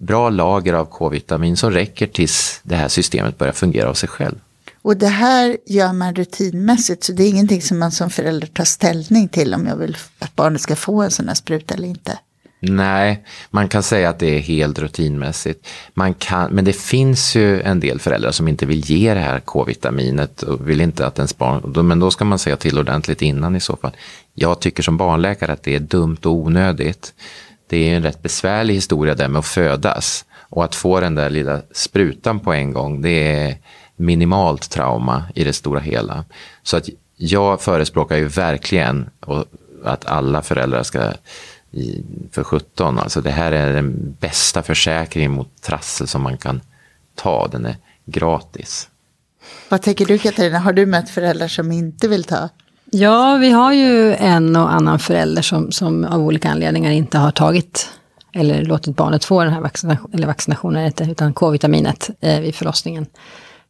bra 0.00 0.30
lager 0.30 0.72
av 0.72 0.84
K-vitamin 0.84 1.56
som 1.56 1.70
räcker 1.70 2.06
tills 2.06 2.60
det 2.62 2.76
här 2.76 2.88
systemet 2.88 3.38
börjar 3.38 3.52
fungera 3.52 3.88
av 3.88 3.94
sig 3.94 4.08
själv. 4.08 4.34
Och 4.82 4.96
det 4.96 5.08
här 5.08 5.56
gör 5.66 5.92
man 5.92 6.14
rutinmässigt 6.14 7.04
så 7.04 7.12
det 7.12 7.22
är 7.22 7.28
ingenting 7.28 7.62
som 7.62 7.78
man 7.78 7.92
som 7.92 8.10
förälder 8.10 8.46
tar 8.46 8.64
ställning 8.64 9.28
till 9.28 9.54
om 9.54 9.66
jag 9.66 9.76
vill 9.76 9.96
att 10.18 10.36
barnet 10.36 10.60
ska 10.60 10.76
få 10.76 11.02
en 11.02 11.10
sån 11.10 11.28
här 11.28 11.34
spruta 11.34 11.74
eller 11.74 11.88
inte. 11.88 12.18
Nej, 12.66 13.24
man 13.50 13.68
kan 13.68 13.82
säga 13.82 14.08
att 14.08 14.18
det 14.18 14.36
är 14.36 14.40
helt 14.40 14.78
rutinmässigt. 14.78 15.68
Man 15.94 16.14
kan, 16.14 16.50
men 16.52 16.64
det 16.64 16.72
finns 16.72 17.34
ju 17.34 17.60
en 17.60 17.80
del 17.80 18.00
föräldrar 18.00 18.30
som 18.30 18.48
inte 18.48 18.66
vill 18.66 18.90
ge 18.90 19.14
det 19.14 19.20
här 19.20 19.40
K-vitaminet 19.40 20.42
och 20.42 20.68
vill 20.68 20.80
inte 20.80 21.06
att 21.06 21.18
ens 21.18 21.38
barn, 21.38 21.86
men 21.86 22.00
då 22.00 22.10
ska 22.10 22.24
man 22.24 22.38
säga 22.38 22.56
till 22.56 22.78
ordentligt 22.78 23.22
innan 23.22 23.56
i 23.56 23.60
så 23.60 23.76
fall. 23.76 23.96
Jag 24.34 24.60
tycker 24.60 24.82
som 24.82 24.96
barnläkare 24.96 25.52
att 25.52 25.62
det 25.62 25.74
är 25.74 25.80
dumt 25.80 26.18
och 26.24 26.32
onödigt. 26.32 27.14
Det 27.68 27.90
är 27.90 27.96
en 27.96 28.02
rätt 28.02 28.22
besvärlig 28.22 28.74
historia 28.74 29.14
där 29.14 29.28
med 29.28 29.38
att 29.38 29.46
födas 29.46 30.24
och 30.54 30.64
att 30.64 30.74
få 30.74 31.00
den 31.00 31.14
där 31.14 31.30
lilla 31.30 31.60
sprutan 31.72 32.40
på 32.40 32.52
en 32.52 32.72
gång, 32.72 33.02
det 33.02 33.38
är 33.38 33.56
minimalt 33.96 34.70
trauma 34.70 35.24
i 35.34 35.44
det 35.44 35.52
stora 35.52 35.80
hela. 35.80 36.24
Så 36.62 36.76
att 36.76 36.88
jag 37.16 37.60
förespråkar 37.60 38.16
ju 38.16 38.28
verkligen 38.28 39.10
att 39.84 40.06
alla 40.06 40.42
föräldrar 40.42 40.82
ska 40.82 41.12
för 42.32 42.44
17. 42.44 42.98
Alltså 42.98 43.20
det 43.20 43.30
här 43.30 43.52
är 43.52 43.72
den 43.72 44.16
bästa 44.20 44.62
försäkringen 44.62 45.32
mot 45.32 45.62
trassel 45.62 46.08
som 46.08 46.22
man 46.22 46.38
kan 46.38 46.60
ta. 47.14 47.48
Den 47.48 47.66
är 47.66 47.76
gratis. 48.04 48.88
Vad 49.68 49.82
tänker 49.82 50.06
du 50.06 50.18
Katarina, 50.18 50.58
har 50.58 50.72
du 50.72 50.86
mött 50.86 51.10
föräldrar 51.10 51.48
som 51.48 51.72
inte 51.72 52.08
vill 52.08 52.24
ta? 52.24 52.48
Ja, 52.90 53.36
vi 53.36 53.50
har 53.50 53.72
ju 53.72 54.14
en 54.14 54.56
och 54.56 54.72
annan 54.72 54.98
förälder 54.98 55.42
som, 55.42 55.72
som 55.72 56.04
av 56.04 56.20
olika 56.20 56.50
anledningar 56.50 56.90
inte 56.90 57.18
har 57.18 57.30
tagit 57.30 57.90
eller 58.34 58.64
låtit 58.64 58.96
barnet 58.96 59.24
få 59.24 59.44
den 59.44 59.52
här 59.52 59.60
vaccination, 59.60 60.10
eller 60.14 60.26
vaccinationen, 60.26 60.92
utan 61.00 61.34
K-vitaminet 61.34 62.10
eh, 62.20 62.40
vid 62.40 62.54
förlossningen. 62.54 63.06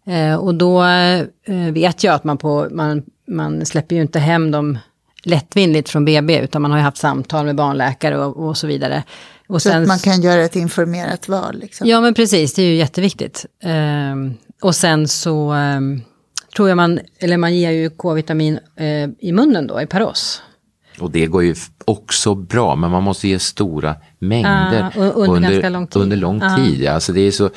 Eh, 0.07 0.35
och 0.35 0.55
då 0.55 0.85
eh, 0.85 1.27
vet 1.73 2.05
jag 2.05 2.15
att 2.15 2.25
man, 2.25 2.39
på, 2.39 2.69
man, 2.71 3.03
man 3.29 3.67
släpper 3.67 3.97
ju 3.97 4.03
inte 4.03 4.19
hem 4.19 4.51
dem 4.51 4.79
lättvindigt 5.27 5.89
från 5.89 6.05
BB, 6.05 6.39
utan 6.39 6.63
man 6.63 6.71
har 6.71 6.79
ju 6.79 6.85
haft 6.85 6.97
samtal 6.97 7.47
med 7.47 7.57
barnläkare 7.57 8.25
och, 8.25 8.49
och 8.49 8.57
så 8.57 8.67
vidare. 8.67 9.03
Och 9.47 9.63
så 9.63 9.69
sen, 9.69 9.83
att 9.83 9.89
man 9.89 9.99
kan 9.99 10.23
göra 10.23 10.43
ett 10.43 10.57
informerat 10.57 11.29
val? 11.29 11.59
Liksom. 11.59 11.87
Ja, 11.87 12.01
men 12.01 12.15
precis, 12.15 12.55
det 12.55 12.63
är 12.63 12.67
ju 12.67 12.75
jätteviktigt. 12.75 13.47
Um, 13.65 14.35
och 14.63 14.75
sen 14.75 15.09
så 15.09 15.55
um, 15.55 16.03
tror 16.57 16.69
jag 16.69 16.77
man, 16.77 17.01
eller 17.19 17.37
man 17.37 17.57
ger 17.57 17.71
ju 17.71 17.91
K-vitamin 17.91 18.59
uh, 18.81 19.09
i 19.19 19.33
munnen 19.33 19.67
då, 19.67 19.83
i 19.83 19.87
Paros. 19.87 20.43
Och 21.01 21.11
det 21.11 21.27
går 21.27 21.43
ju 21.43 21.55
också 21.85 22.35
bra, 22.35 22.77
men 22.77 22.91
man 22.91 23.03
måste 23.03 23.29
ge 23.29 23.39
stora 23.39 23.97
mängder 24.19 24.93
uh, 24.97 25.13
under, 25.15 25.53
under, 25.53 25.71
lång 25.71 25.87
tid. 25.87 26.03
Under 26.03 26.17
lång 26.17 26.41
tid. 26.57 26.87
Alltså 26.87 27.13
det 27.13 27.21
är 27.21 27.31
så, 27.31 27.51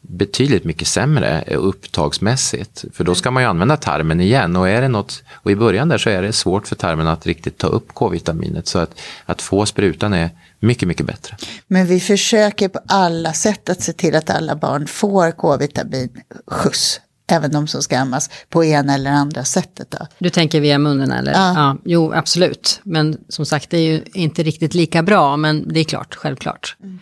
betydligt 0.00 0.64
mycket 0.64 0.88
sämre 0.88 1.44
upptagsmässigt. 1.56 2.84
För 2.92 3.04
då 3.04 3.14
ska 3.14 3.30
man 3.30 3.42
ju 3.42 3.48
använda 3.48 3.76
tarmen 3.76 4.20
igen 4.20 4.56
och 4.56 4.68
är 4.68 4.80
det 4.80 4.88
något, 4.88 5.22
och 5.32 5.50
i 5.50 5.56
början 5.56 5.88
där 5.88 5.98
så 5.98 6.10
är 6.10 6.22
det 6.22 6.32
svårt 6.32 6.68
för 6.68 6.76
tarmen 6.76 7.06
att 7.06 7.26
riktigt 7.26 7.58
ta 7.58 7.66
upp 7.66 7.94
K-vitaminet. 7.94 8.66
Så 8.66 8.78
att, 8.78 9.00
att 9.26 9.42
få 9.42 9.66
sprutan 9.66 10.12
är 10.12 10.30
mycket, 10.60 10.88
mycket 10.88 11.06
bättre. 11.06 11.36
Men 11.66 11.86
vi 11.86 12.00
försöker 12.00 12.68
på 12.68 12.80
alla 12.86 13.32
sätt 13.32 13.68
att 13.68 13.82
se 13.82 13.92
till 13.92 14.16
att 14.16 14.30
alla 14.30 14.56
barn 14.56 14.86
får 14.86 15.32
K-vitamin 15.32 16.08
skjuts. 16.46 17.00
Även 17.30 17.52
de 17.52 17.68
som 17.68 17.82
ska 17.82 17.98
ammas 17.98 18.30
på 18.48 18.64
ena 18.64 18.94
eller 18.94 19.10
andra 19.10 19.44
sättet. 19.44 19.90
Då. 19.90 20.06
Du 20.18 20.30
tänker 20.30 20.60
via 20.60 20.78
munnen 20.78 21.10
eller? 21.10 21.32
Ja. 21.32 21.54
ja. 21.54 21.76
Jo, 21.84 22.12
absolut. 22.12 22.80
Men 22.82 23.18
som 23.28 23.46
sagt, 23.46 23.70
det 23.70 23.76
är 23.78 23.92
ju 23.92 24.02
inte 24.14 24.42
riktigt 24.42 24.74
lika 24.74 25.02
bra, 25.02 25.36
men 25.36 25.72
det 25.72 25.80
är 25.80 25.84
klart, 25.84 26.14
självklart. 26.14 26.76
Mm. 26.82 26.98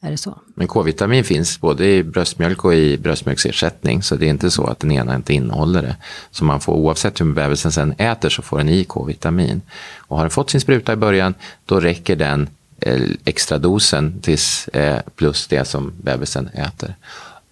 Är 0.00 0.10
det 0.10 0.16
så? 0.16 0.38
Men 0.54 0.68
K-vitamin 0.68 1.24
finns 1.24 1.60
både 1.60 1.86
i 1.86 2.02
bröstmjölk 2.02 2.64
och 2.64 2.74
i 2.74 2.98
bröstmjölksersättning. 2.98 4.02
Så 4.02 4.16
det 4.16 4.26
är 4.26 4.30
inte 4.30 4.50
så 4.50 4.66
att 4.66 4.80
den 4.80 4.90
ena 4.90 5.14
inte 5.14 5.34
innehåller 5.34 5.82
det. 5.82 5.96
Så 6.30 6.44
man 6.44 6.60
får 6.60 6.72
oavsett 6.72 7.20
hur 7.20 7.32
bebisen 7.32 7.72
sen 7.72 7.94
äter 7.98 8.28
så 8.28 8.42
får 8.42 8.58
den 8.58 8.68
i 8.68 8.84
K-vitamin. 8.84 9.60
Och 9.96 10.16
har 10.16 10.24
den 10.24 10.30
fått 10.30 10.50
sin 10.50 10.60
spruta 10.60 10.92
i 10.92 10.96
början 10.96 11.34
då 11.66 11.80
räcker 11.80 12.16
den 12.16 12.48
eh, 12.80 13.02
extra 13.24 13.58
dosen 13.58 14.20
tills, 14.20 14.68
eh, 14.68 15.00
plus 15.16 15.46
det 15.46 15.64
som 15.64 15.92
bebisen 16.02 16.48
äter. 16.48 16.94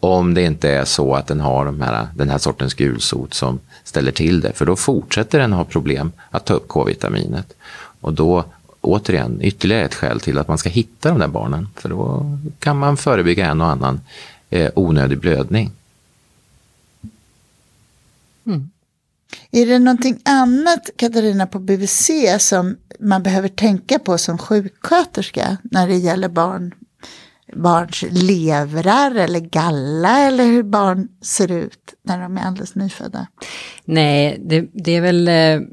Om 0.01 0.35
det 0.35 0.43
inte 0.43 0.71
är 0.71 0.85
så 0.85 1.15
att 1.15 1.27
den 1.27 1.41
har 1.41 1.65
de 1.65 1.81
här, 1.81 2.09
den 2.15 2.31
här 2.31 2.39
sortens 2.39 2.75
gulsot 2.75 3.35
som 3.35 3.61
ställer 3.85 4.13
till 4.13 4.41
det. 4.41 4.53
För 4.53 4.67
då 4.67 4.77
fortsätter 4.77 5.39
den 5.39 5.53
ha 5.53 5.65
problem 5.65 6.13
att 6.31 6.45
ta 6.45 6.55
upp 6.55 6.69
K-vitaminet. 6.69 7.53
Och 8.01 8.13
då 8.13 8.45
återigen 8.87 9.39
ytterligare 9.43 9.85
ett 9.85 9.95
skäl 9.95 10.21
till 10.21 10.39
att 10.39 10.49
man 10.49 10.59
ska 10.59 10.69
hitta 10.69 11.09
de 11.09 11.19
där 11.19 11.29
barnen. 11.29 11.69
För 11.75 11.89
då 11.89 12.27
kan 12.59 12.79
man 12.79 12.97
förebygga 12.97 13.47
en 13.47 13.61
och 13.61 13.67
annan 13.67 14.01
eh, 14.51 14.71
onödig 14.75 15.19
blödning. 15.19 15.71
Mm. 18.47 18.71
Är 19.51 19.67
det 19.67 19.79
någonting 19.79 20.19
annat, 20.25 20.91
Katarina, 20.97 21.47
på 21.47 21.59
BVC 21.59 22.11
som 22.39 22.77
man 23.01 23.23
behöver 23.23 23.49
tänka 23.49 23.99
på 23.99 24.19
som 24.19 24.39
sjuksköterska 24.39 25.57
när 25.63 25.89
det 25.89 25.97
gäller 25.97 26.29
barn, 26.29 26.75
barns 27.55 28.05
levrar 28.11 29.15
eller 29.15 29.41
galla 29.41 30.19
eller 30.19 30.45
hur 30.45 30.63
barn 30.63 31.09
ser 31.21 31.53
ut 31.53 31.95
när 32.03 32.21
de 32.21 32.39
är 32.39 32.43
alldeles 32.43 32.75
nyfödda? 32.75 33.27
Nej, 33.85 34.39
det, 34.45 34.67
det 34.73 34.97
är 34.97 35.01
väl 35.01 35.29
eh, 35.29 35.69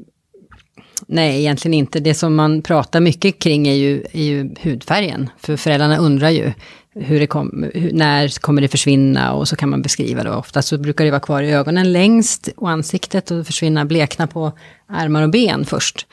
Nej, 1.08 1.40
egentligen 1.40 1.74
inte. 1.74 2.00
Det 2.00 2.14
som 2.14 2.34
man 2.34 2.62
pratar 2.62 3.00
mycket 3.00 3.38
kring 3.38 3.68
är 3.68 3.74
ju, 3.74 4.04
är 4.12 4.22
ju 4.22 4.54
hudfärgen. 4.60 5.30
För 5.38 5.56
föräldrarna 5.56 5.96
undrar 5.96 6.30
ju 6.30 6.52
hur 6.94 7.20
det 7.20 7.26
kom, 7.26 7.70
hur, 7.74 7.92
när 7.92 8.40
kommer 8.40 8.62
det 8.62 8.68
försvinna 8.68 9.32
och 9.32 9.48
så 9.48 9.56
kan 9.56 9.68
man 9.68 9.82
beskriva 9.82 10.22
det. 10.22 10.30
Ofta 10.30 10.62
så 10.62 10.78
brukar 10.78 11.04
det 11.04 11.10
vara 11.10 11.20
kvar 11.20 11.42
i 11.42 11.52
ögonen 11.52 11.92
längst 11.92 12.48
och 12.56 12.70
ansiktet 12.70 13.30
och 13.30 13.46
försvinna, 13.46 13.84
blekna 13.84 14.26
på 14.26 14.52
armar 14.88 15.22
och 15.22 15.30
ben 15.30 15.64
först. 15.64 16.06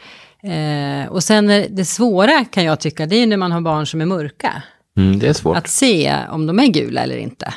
Eh, 0.43 1.11
och 1.11 1.23
sen 1.23 1.47
det 1.69 1.85
svåra 1.85 2.45
kan 2.45 2.63
jag 2.63 2.79
tycka, 2.79 3.05
det 3.05 3.15
är 3.15 3.27
när 3.27 3.37
man 3.37 3.51
har 3.51 3.61
barn 3.61 3.85
som 3.85 4.01
är 4.01 4.05
mörka. 4.05 4.63
Mm, 4.97 5.19
det 5.19 5.27
är 5.27 5.33
svårt. 5.33 5.57
Att 5.57 5.67
se 5.67 6.15
om 6.29 6.47
de 6.47 6.59
är 6.59 6.67
gula 6.67 7.01
eller 7.01 7.17
inte. 7.17 7.53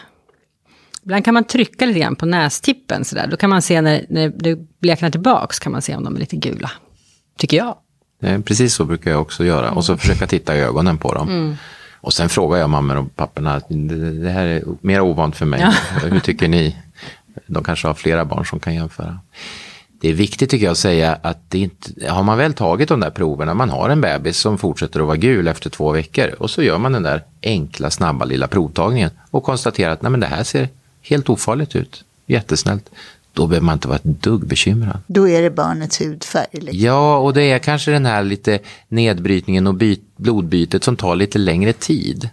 Ibland 1.03 1.25
kan 1.25 1.35
man 1.35 1.44
trycka 1.44 1.87
lite 1.87 1.99
grann 1.99 2.16
på 2.16 2.27
nästippen 2.27 3.05
sådär. 3.05 3.27
Då 3.27 3.37
kan 3.37 3.51
man 3.51 3.62
se 3.62 3.81
när, 3.81 4.07
när 4.09 4.29
det 4.29 4.81
bleknar 4.81 5.11
tillbaks 5.11 5.59
kan 5.59 5.73
man 5.73 5.83
se 5.83 5.97
om 5.97 6.05
de 6.05 6.16
är 6.16 6.20
lite 6.20 6.37
gula. 6.37 6.70
Tycker 7.37 7.57
jag. 7.57 7.77
Precis 8.44 8.75
så 8.75 8.85
brukar 8.85 9.11
jag 9.11 9.20
också 9.20 9.44
göra. 9.44 9.70
Och 9.70 9.85
så 9.85 9.92
mm. 9.92 9.99
försöka 9.99 10.27
titta 10.27 10.57
i 10.57 10.61
ögonen 10.61 10.99
på 10.99 11.14
dem. 11.14 11.29
Mm. 11.29 11.57
Och 12.01 12.12
sen 12.12 12.29
frågar 12.29 12.59
jag 12.59 12.70
mammor 12.70 12.97
och 12.97 13.16
papporna, 13.16 13.61
det 14.23 14.31
här 14.31 14.47
är 14.47 14.62
mer 14.81 15.01
ovant 15.01 15.37
för 15.37 15.47
mig. 15.47 15.61
Ja. 15.61 15.99
Hur 16.09 16.20
tycker 16.20 16.49
ni? 16.49 16.77
De 17.47 17.64
kanske 17.64 17.87
har 17.87 17.94
flera 17.94 18.25
barn 18.25 18.47
som 18.47 18.61
kan 18.61 18.75
jämföra. 18.75 19.18
Det 20.01 20.09
är 20.09 20.14
viktigt 20.14 20.51
tycker 20.51 20.64
jag 20.64 20.73
att 20.73 20.79
säga 20.79 21.18
att 21.23 21.51
det 21.51 21.59
inte, 21.59 22.11
har 22.11 22.23
man 22.23 22.38
väl 22.38 22.55
tagit 22.55 22.88
de 22.88 23.01
där 23.01 23.11
proverna, 23.11 23.55
man 23.55 23.70
har 23.70 23.88
en 23.88 24.01
bebis 24.01 24.37
som 24.37 24.59
fortsätter 24.59 25.01
att 25.01 25.07
vara 25.07 25.16
gul 25.16 25.49
efter 25.49 25.70
två 25.70 25.92
veckor 25.92 26.35
och 26.38 26.51
så 26.51 26.62
gör 26.62 26.79
man 26.79 26.92
den 26.92 27.03
där 27.03 27.23
enkla, 27.42 27.90
snabba 27.90 28.25
lilla 28.25 28.49
provtagningen 28.49 29.11
och 29.31 29.44
konstaterar 29.44 29.92
att 29.92 30.03
nej, 30.03 30.11
men 30.11 30.20
det 30.20 30.27
här 30.27 30.44
ser 30.44 30.68
helt 31.03 31.29
ofarligt 31.29 31.77
ut, 31.77 32.05
jättesnällt 32.27 32.90
då 33.35 33.47
behöver 33.47 33.64
man 33.64 33.73
inte 33.73 33.88
vara 33.88 33.97
ett 33.97 34.23
dugg 34.23 34.47
bekymrad. 34.47 34.99
Då 35.07 35.29
är 35.29 35.42
det 35.42 35.51
barnets 35.51 36.01
hudfärg? 36.01 36.47
Liksom. 36.53 36.79
Ja, 36.81 37.16
och 37.16 37.35
det 37.35 37.42
är 37.42 37.59
kanske 37.59 37.90
den 37.90 38.07
här 38.07 38.23
lite 38.23 38.59
nedbrytningen 38.88 39.66
och 39.66 39.75
byt, 39.75 40.03
blodbytet 40.16 40.85
som 40.85 40.97
tar 40.97 41.16
lite 41.16 41.38
längre 41.38 41.73
tid. 41.73 42.29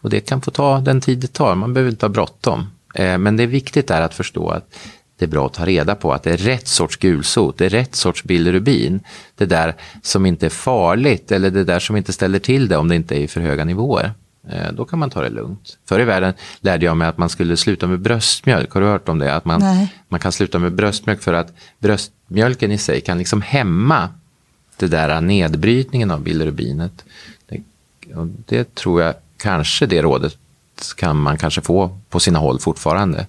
Och 0.00 0.10
det 0.10 0.20
kan 0.20 0.40
få 0.40 0.50
ta 0.50 0.80
den 0.80 1.00
tid 1.00 1.18
det 1.18 1.32
tar, 1.32 1.54
man 1.54 1.74
behöver 1.74 1.90
inte 1.90 2.06
ha 2.06 2.10
bråttom. 2.10 2.66
Eh, 2.94 3.18
men 3.18 3.36
det 3.36 3.42
är 3.42 3.46
viktigt 3.46 3.88
där 3.88 4.00
att 4.00 4.14
förstå 4.14 4.48
att 4.48 4.74
det 5.18 5.24
är 5.24 5.28
bra 5.28 5.46
att 5.46 5.52
ta 5.52 5.66
reda 5.66 5.94
på 5.94 6.12
att 6.12 6.22
det 6.22 6.30
är 6.30 6.36
rätt 6.36 6.68
sorts 6.68 6.96
gulsot, 6.96 7.58
det 7.58 7.66
är 7.66 7.70
rätt 7.70 7.94
sorts 7.94 8.24
bilirubin. 8.24 9.00
Det 9.36 9.46
där 9.46 9.74
som 10.02 10.26
inte 10.26 10.46
är 10.46 10.50
farligt 10.50 11.32
eller 11.32 11.50
det 11.50 11.64
där 11.64 11.78
som 11.78 11.96
inte 11.96 12.12
ställer 12.12 12.38
till 12.38 12.68
det 12.68 12.76
om 12.76 12.88
det 12.88 12.96
inte 12.96 13.16
är 13.16 13.20
i 13.20 13.28
för 13.28 13.40
höga 13.40 13.64
nivåer. 13.64 14.12
Eh, 14.48 14.72
då 14.72 14.84
kan 14.84 14.98
man 14.98 15.10
ta 15.10 15.22
det 15.22 15.30
lugnt. 15.30 15.78
Förr 15.84 16.00
i 16.00 16.04
världen 16.04 16.34
lärde 16.60 16.86
jag 16.86 16.96
mig 16.96 17.08
att 17.08 17.18
man 17.18 17.28
skulle 17.28 17.56
sluta 17.56 17.86
med 17.86 18.00
bröstmjölk. 18.00 18.72
Har 18.72 18.80
du 18.80 18.86
hört 18.86 19.08
om 19.08 19.18
det? 19.18 19.34
Att 19.34 19.44
man, 19.44 19.88
man 20.08 20.20
kan 20.20 20.32
sluta 20.32 20.58
med 20.58 20.72
bröstmjölk 20.72 21.22
för 21.22 21.34
att 21.34 21.52
bröstmjölken 21.78 22.72
i 22.72 22.78
sig 22.78 23.00
kan 23.00 23.18
liksom 23.18 23.42
hämma 23.42 24.08
det 24.76 24.86
där 24.86 25.20
nedbrytningen 25.20 26.10
av 26.10 26.22
bilirubinet. 26.22 27.04
Det, 27.46 27.62
det 28.46 28.74
tror 28.74 29.02
jag 29.02 29.14
kanske 29.36 29.86
det 29.86 30.02
rådet 30.02 30.36
kan 30.96 31.16
man 31.16 31.38
kanske 31.38 31.60
få 31.60 31.98
på 32.08 32.20
sina 32.20 32.38
håll 32.38 32.60
fortfarande. 32.60 33.26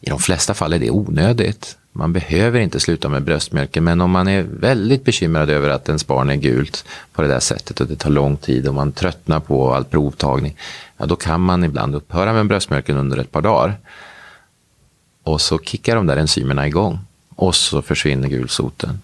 I 0.00 0.10
de 0.10 0.18
flesta 0.18 0.54
fall 0.54 0.72
är 0.72 0.78
det 0.78 0.90
onödigt. 0.90 1.76
Man 1.92 2.12
behöver 2.12 2.60
inte 2.60 2.80
sluta 2.80 3.08
med 3.08 3.22
bröstmjölken, 3.22 3.84
men 3.84 4.00
om 4.00 4.10
man 4.10 4.28
är 4.28 4.42
väldigt 4.42 5.04
bekymrad 5.04 5.50
över 5.50 5.70
att 5.70 5.88
ens 5.88 6.06
barn 6.06 6.30
är 6.30 6.36
gult 6.36 6.84
på 7.12 7.22
det 7.22 7.28
där 7.28 7.40
sättet 7.40 7.80
och 7.80 7.86
det 7.86 7.96
tar 7.96 8.10
lång 8.10 8.36
tid 8.36 8.68
och 8.68 8.74
man 8.74 8.92
tröttnar 8.92 9.40
på 9.40 9.74
all 9.74 9.84
provtagning, 9.84 10.56
ja 10.96 11.06
då 11.06 11.16
kan 11.16 11.40
man 11.40 11.64
ibland 11.64 11.94
upphöra 11.94 12.32
med 12.32 12.46
bröstmjölken 12.46 12.96
under 12.96 13.18
ett 13.18 13.32
par 13.32 13.42
dagar. 13.42 13.76
Och 15.22 15.40
så 15.40 15.58
kickar 15.58 15.96
de 15.96 16.06
där 16.06 16.16
enzymerna 16.16 16.66
igång 16.66 16.98
och 17.36 17.54
så 17.54 17.82
försvinner 17.82 18.28
gulsoten. 18.28 19.02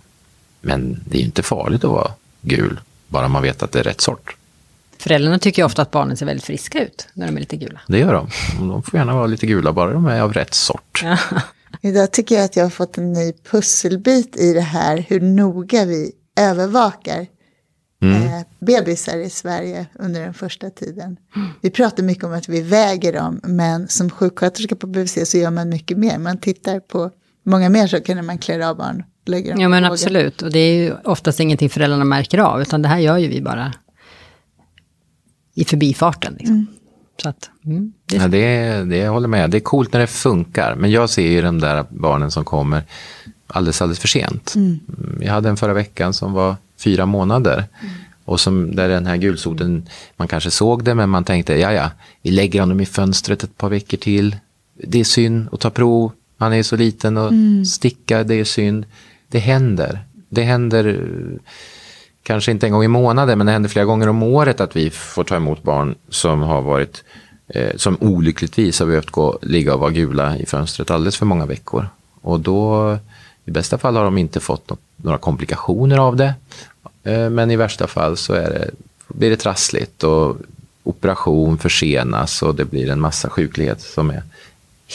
Men 0.60 1.00
det 1.04 1.18
är 1.18 1.22
inte 1.22 1.42
farligt 1.42 1.84
att 1.84 1.90
vara 1.90 2.10
gul, 2.40 2.80
bara 3.08 3.28
man 3.28 3.42
vet 3.42 3.62
att 3.62 3.72
det 3.72 3.78
är 3.78 3.84
rätt 3.84 4.00
sort. 4.00 4.36
Föräldrarna 4.98 5.38
tycker 5.38 5.64
ofta 5.64 5.82
att 5.82 5.90
barnen 5.90 6.16
ser 6.16 6.26
väldigt 6.26 6.44
friska 6.44 6.84
ut 6.84 7.08
när 7.12 7.26
de 7.26 7.36
är 7.36 7.40
lite 7.40 7.56
gula. 7.56 7.80
Det 7.86 7.98
gör 7.98 8.12
de. 8.12 8.28
De 8.68 8.82
får 8.82 8.98
gärna 8.98 9.14
vara 9.14 9.26
lite 9.26 9.46
gula, 9.46 9.72
bara 9.72 9.92
de 9.92 10.06
är 10.06 10.20
av 10.20 10.32
rätt 10.32 10.54
sort. 10.54 11.04
Idag 11.80 12.12
tycker 12.12 12.34
jag 12.34 12.44
att 12.44 12.56
jag 12.56 12.64
har 12.64 12.70
fått 12.70 12.98
en 12.98 13.12
ny 13.12 13.32
pusselbit 13.50 14.36
i 14.36 14.52
det 14.52 14.60
här, 14.60 15.04
hur 15.08 15.20
noga 15.20 15.84
vi 15.84 16.12
övervakar 16.40 17.26
mm. 18.02 18.22
eh, 18.22 18.46
bebisar 18.58 19.18
i 19.18 19.30
Sverige 19.30 19.86
under 19.94 20.20
den 20.20 20.34
första 20.34 20.70
tiden. 20.70 21.16
Mm. 21.36 21.48
Vi 21.60 21.70
pratar 21.70 22.02
mycket 22.02 22.24
om 22.24 22.32
att 22.32 22.48
vi 22.48 22.62
väger 22.62 23.12
dem, 23.12 23.40
men 23.42 23.88
som 23.88 24.10
sjuksköterska 24.10 24.76
på 24.76 24.86
BVC 24.86 25.30
så 25.30 25.38
gör 25.38 25.50
man 25.50 25.68
mycket 25.68 25.98
mer. 25.98 26.18
Man 26.18 26.38
tittar 26.38 26.80
på 26.80 27.10
många 27.44 27.68
mer 27.68 27.86
saker 27.86 28.14
när 28.14 28.22
man 28.22 28.38
klär 28.38 28.60
av 28.60 28.76
barn. 28.76 29.04
Lägger 29.26 29.52
dem 29.52 29.60
ja 29.60 29.68
men 29.68 29.84
absolut, 29.84 30.42
och 30.42 30.52
det 30.52 30.58
är 30.58 30.74
ju 30.74 30.94
oftast 31.04 31.40
ingenting 31.40 31.70
föräldrarna 31.70 32.04
märker 32.04 32.38
av, 32.38 32.62
utan 32.62 32.82
det 32.82 32.88
här 32.88 32.98
gör 32.98 33.18
ju 33.18 33.28
vi 33.28 33.42
bara 33.42 33.72
i 35.54 35.64
förbifarten. 35.64 36.34
Liksom. 36.38 36.54
Mm. 36.54 36.66
Så 37.22 37.28
att, 37.28 37.50
mm, 37.64 37.92
det, 38.06 38.16
ja, 38.16 38.28
det, 38.28 38.84
det 38.84 38.96
jag 38.96 39.12
håller 39.12 39.28
med. 39.28 39.50
Det 39.50 39.58
är 39.58 39.60
coolt 39.60 39.92
när 39.92 40.00
det 40.00 40.06
funkar. 40.06 40.74
Men 40.74 40.90
jag 40.90 41.10
ser 41.10 41.28
ju 41.28 41.42
de 41.42 41.60
där 41.60 41.84
barnen 41.88 42.30
som 42.30 42.44
kommer 42.44 42.82
alldeles, 43.46 43.82
alldeles 43.82 43.98
för 43.98 44.08
sent. 44.08 44.52
Mm. 44.56 44.80
Jag 45.20 45.32
hade 45.32 45.48
en 45.48 45.56
förra 45.56 45.72
veckan 45.72 46.14
som 46.14 46.32
var 46.32 46.56
fyra 46.78 47.06
månader. 47.06 47.64
Mm. 47.80 47.94
Och 48.24 48.40
som, 48.40 48.76
där 48.76 48.88
den 48.88 49.06
här 49.06 49.16
gulsoten, 49.16 49.88
man 50.16 50.28
kanske 50.28 50.50
såg 50.50 50.84
det 50.84 50.94
men 50.94 51.10
man 51.10 51.24
tänkte, 51.24 51.58
ja 51.58 51.72
ja, 51.72 51.90
vi 52.22 52.30
lägger 52.30 52.60
honom 52.60 52.80
i 52.80 52.86
fönstret 52.86 53.44
ett 53.44 53.58
par 53.58 53.68
veckor 53.68 53.96
till. 53.98 54.36
Det 54.74 55.00
är 55.00 55.04
synd 55.04 55.48
att 55.52 55.60
ta 55.60 55.70
prov, 55.70 56.12
han 56.38 56.52
är 56.52 56.62
så 56.62 56.76
liten 56.76 57.16
och 57.16 57.28
mm. 57.28 57.64
sticka, 57.64 58.24
det 58.24 58.34
är 58.34 58.44
synd. 58.44 58.86
Det 59.28 59.38
händer. 59.38 60.00
Det 60.28 60.42
händer 60.42 61.00
kanske 62.26 62.50
inte 62.50 62.66
en 62.66 62.72
gång 62.72 62.84
i 62.84 62.88
månaden, 62.88 63.38
men 63.38 63.46
det 63.46 63.52
händer 63.52 63.68
flera 63.68 63.84
gånger 63.84 64.08
om 64.08 64.22
året 64.22 64.60
att 64.60 64.76
vi 64.76 64.90
får 64.90 65.24
ta 65.24 65.36
emot 65.36 65.62
barn 65.62 65.94
som 66.08 66.42
har 66.42 66.62
varit, 66.62 67.04
eh, 67.48 67.76
som 67.76 67.96
olyckligtvis 68.00 68.80
har 68.80 68.86
behövt 68.86 69.10
gå, 69.10 69.38
ligga 69.42 69.74
och 69.74 69.80
vara 69.80 69.90
gula 69.90 70.36
i 70.38 70.46
fönstret 70.46 70.90
alldeles 70.90 71.16
för 71.16 71.26
många 71.26 71.46
veckor. 71.46 71.88
Och 72.20 72.40
då, 72.40 72.98
i 73.44 73.50
bästa 73.50 73.78
fall 73.78 73.96
har 73.96 74.04
de 74.04 74.18
inte 74.18 74.40
fått 74.40 74.70
något, 74.70 74.80
några 74.96 75.18
komplikationer 75.18 75.98
av 75.98 76.16
det, 76.16 76.34
eh, 77.04 77.30
men 77.30 77.50
i 77.50 77.56
värsta 77.56 77.86
fall 77.86 78.16
så 78.16 78.32
är 78.32 78.50
det, 78.50 78.70
blir 79.08 79.30
det 79.30 79.36
trassligt 79.36 80.04
och 80.04 80.36
operation 80.82 81.58
försenas 81.58 82.42
och 82.42 82.54
det 82.54 82.64
blir 82.64 82.90
en 82.90 83.00
massa 83.00 83.30
sjuklighet 83.30 83.80
som 83.80 84.10
är 84.10 84.22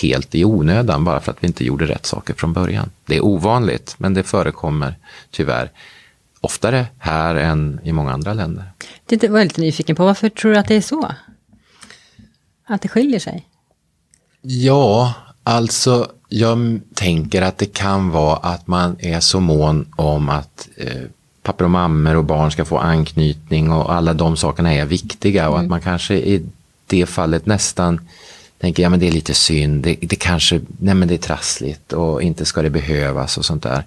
helt 0.02 0.36
i 0.36 0.46
onödan 0.46 1.04
bara 1.04 1.20
för 1.20 1.32
att 1.32 1.44
vi 1.44 1.48
inte 1.48 1.66
gjorde 1.66 1.86
rätt 1.86 2.06
saker 2.06 2.34
från 2.34 2.54
början. 2.54 2.90
Det 3.06 3.16
är 3.16 3.26
ovanligt, 3.26 3.96
men 3.98 4.14
det 4.14 4.24
förekommer 4.24 4.96
tyvärr 5.32 5.72
oftare 6.42 6.86
här 6.98 7.36
än 7.36 7.80
i 7.84 7.92
många 7.92 8.12
andra 8.12 8.34
länder. 8.34 8.72
Det 9.06 9.30
var 9.30 9.38
jag 9.38 9.46
lite 9.46 9.62
nyfiken 9.62 9.96
på, 9.96 10.06
varför 10.06 10.30
tror 10.30 10.52
du 10.52 10.58
att 10.58 10.68
det 10.68 10.76
är 10.76 10.82
så? 10.82 11.12
Att 12.66 12.82
det 12.82 12.88
skiljer 12.88 13.20
sig? 13.20 13.48
Ja, 14.42 15.14
alltså 15.44 16.12
jag 16.30 16.80
tänker 16.94 17.42
att 17.42 17.58
det 17.58 17.66
kan 17.66 18.10
vara 18.10 18.38
att 18.38 18.68
man 18.68 18.96
är 19.00 19.20
så 19.20 19.40
mån 19.40 19.94
om 19.96 20.30
att 20.30 20.70
eh, 20.78 21.02
pappor 21.44 21.66
och 21.66 21.72
mammor 21.72 22.16
och 22.16 22.26
barn 22.26 22.52
ska 22.52 22.66
få 22.66 22.78
anknytning 22.78 23.72
och 23.72 23.94
alla 23.94 24.14
de 24.14 24.38
sakerna 24.38 24.74
är 24.74 24.86
viktiga 24.86 25.42
mm. 25.42 25.54
och 25.54 25.58
att 25.58 25.64
mm. 25.64 25.70
man 25.70 25.82
kanske 25.82 26.16
i 26.16 26.46
det 26.88 27.06
fallet 27.06 27.46
nästan 27.46 28.08
tänker, 28.60 28.84
ja 28.84 28.90
men 28.90 29.00
det 29.00 29.08
är 29.08 29.12
lite 29.12 29.34
synd, 29.34 29.84
det, 29.84 29.96
det 30.02 30.16
kanske, 30.16 30.62
nej 30.80 30.96
men 30.96 31.08
det 31.08 31.14
är 31.14 31.18
trassligt 31.18 31.94
och 31.94 32.22
inte 32.22 32.46
ska 32.46 32.62
det 32.62 32.70
behövas 32.70 33.38
och 33.38 33.46
sånt 33.46 33.64
där. 33.64 33.84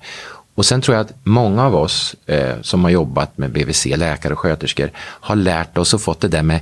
Och 0.54 0.66
sen 0.66 0.80
tror 0.80 0.96
jag 0.96 1.06
att 1.06 1.14
många 1.22 1.64
av 1.64 1.74
oss 1.76 2.16
eh, 2.26 2.60
som 2.62 2.84
har 2.84 2.90
jobbat 2.90 3.38
med 3.38 3.50
BVC, 3.50 3.86
läkare 3.86 4.32
och 4.32 4.38
sköterskor, 4.38 4.90
har 4.96 5.36
lärt 5.36 5.78
oss 5.78 5.94
och 5.94 6.00
fått 6.00 6.20
det 6.20 6.28
där 6.28 6.42
med 6.42 6.60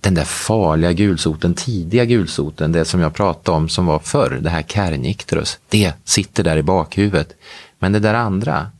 den 0.00 0.14
där 0.14 0.24
farliga 0.24 0.92
gulsoten, 0.92 1.54
tidiga 1.54 2.04
gulsoten, 2.04 2.72
det 2.72 2.84
som 2.84 3.00
jag 3.00 3.14
pratade 3.14 3.56
om 3.56 3.68
som 3.68 3.86
var 3.86 3.98
förr, 3.98 4.38
det 4.42 4.50
här 4.50 4.62
Kernicterus, 4.62 5.58
det 5.68 5.92
sitter 6.04 6.44
där 6.44 6.56
i 6.56 6.62
bakhuvudet. 6.62 7.32
Men 7.78 7.92
det 7.92 7.98
där 7.98 8.14
andra, 8.14 8.70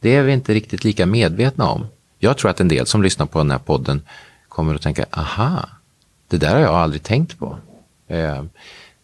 det 0.00 0.16
är 0.16 0.22
vi 0.22 0.32
inte 0.32 0.54
riktigt 0.54 0.84
lika 0.84 1.06
medvetna 1.06 1.68
om. 1.68 1.86
Jag 2.18 2.36
tror 2.36 2.50
att 2.50 2.60
en 2.60 2.68
del 2.68 2.86
som 2.86 3.02
lyssnar 3.02 3.26
på 3.26 3.38
den 3.38 3.50
här 3.50 3.58
podden 3.58 4.02
kommer 4.48 4.74
att 4.74 4.82
tänka, 4.82 5.06
aha, 5.10 5.68
det 6.28 6.36
där 6.36 6.54
har 6.54 6.60
jag 6.60 6.74
aldrig 6.74 7.02
tänkt 7.02 7.38
på. 7.38 7.58
Eh, 8.08 8.42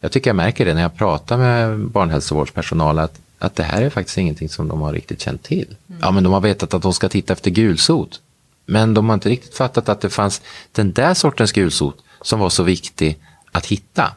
jag 0.00 0.12
tycker 0.12 0.30
jag 0.30 0.36
märker 0.36 0.64
det 0.64 0.74
när 0.74 0.82
jag 0.82 0.96
pratar 0.96 1.38
med 1.38 1.78
barnhälsovårdspersonal 1.78 2.98
att 2.98 3.20
att 3.42 3.56
det 3.56 3.62
här 3.62 3.82
är 3.82 3.90
faktiskt 3.90 4.18
ingenting 4.18 4.48
som 4.48 4.68
de 4.68 4.80
har 4.80 4.92
riktigt 4.92 5.20
känt 5.20 5.42
till. 5.42 5.76
Mm. 5.88 6.00
Ja, 6.02 6.10
men 6.10 6.24
de 6.24 6.32
har 6.32 6.40
vetat 6.40 6.74
att 6.74 6.82
de 6.82 6.94
ska 6.94 7.08
titta 7.08 7.32
efter 7.32 7.50
gulsot. 7.50 8.20
Men 8.66 8.94
de 8.94 9.08
har 9.08 9.14
inte 9.14 9.28
riktigt 9.28 9.54
fattat 9.54 9.88
att 9.88 10.00
det 10.00 10.10
fanns 10.10 10.42
den 10.72 10.92
där 10.92 11.14
sortens 11.14 11.52
gulsot 11.52 11.98
som 12.20 12.40
var 12.40 12.50
så 12.50 12.62
viktig 12.62 13.18
att 13.52 13.66
hitta. 13.66 14.12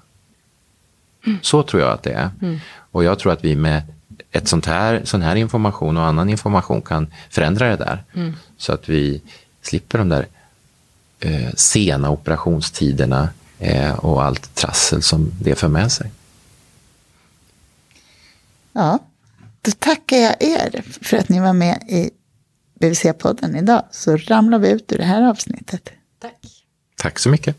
Mm. 1.26 1.40
Så 1.42 1.64
tror 1.64 1.82
jag 1.82 1.92
att 1.92 2.04
det 2.04 2.12
är. 2.12 2.30
Mm. 2.42 2.60
Och 2.92 3.04
jag 3.04 3.20
tror 3.20 3.34
att 3.34 3.44
vi 3.44 3.56
med 3.56 3.84
ett 4.32 4.48
sånt 4.48 4.66
här, 4.66 5.02
sån 5.04 5.22
här 5.22 5.36
information 5.36 5.98
och 5.98 6.04
annan 6.04 6.30
information 6.30 6.82
kan 6.82 7.14
förändra 7.30 7.70
det 7.70 7.76
där. 7.76 8.04
Mm. 8.14 8.34
Så 8.58 8.74
att 8.74 8.90
vi 8.90 9.22
slipper 9.62 9.98
de 9.98 10.10
där 10.10 10.28
eh, 11.20 11.54
sena 11.56 12.10
operationstiderna 12.10 13.30
eh, 13.60 13.96
och 13.96 14.24
allt 14.24 14.56
trassel 14.56 15.02
som 15.02 15.32
det 15.42 15.56
för 15.56 15.68
med 15.68 15.92
sig. 15.92 16.12
Ja, 18.74 19.00
då 19.65 19.71
tackar 19.71 20.17
jag 20.17 20.43
er 20.43 20.84
för 21.01 21.17
att 21.17 21.30
ni 21.30 21.39
var 21.39 21.54
med 21.54 21.84
i 21.88 22.10
BVC-podden 22.80 23.58
idag. 23.58 23.84
Så 23.91 24.17
ramlar 24.17 24.60
vi 24.60 24.69
ut 24.69 24.91
ur 24.91 24.97
det 24.97 25.04
här 25.04 25.30
avsnittet. 25.30 25.89
Tack. 26.19 26.65
Tack 26.97 27.19
så 27.19 27.30
mycket. 27.30 27.58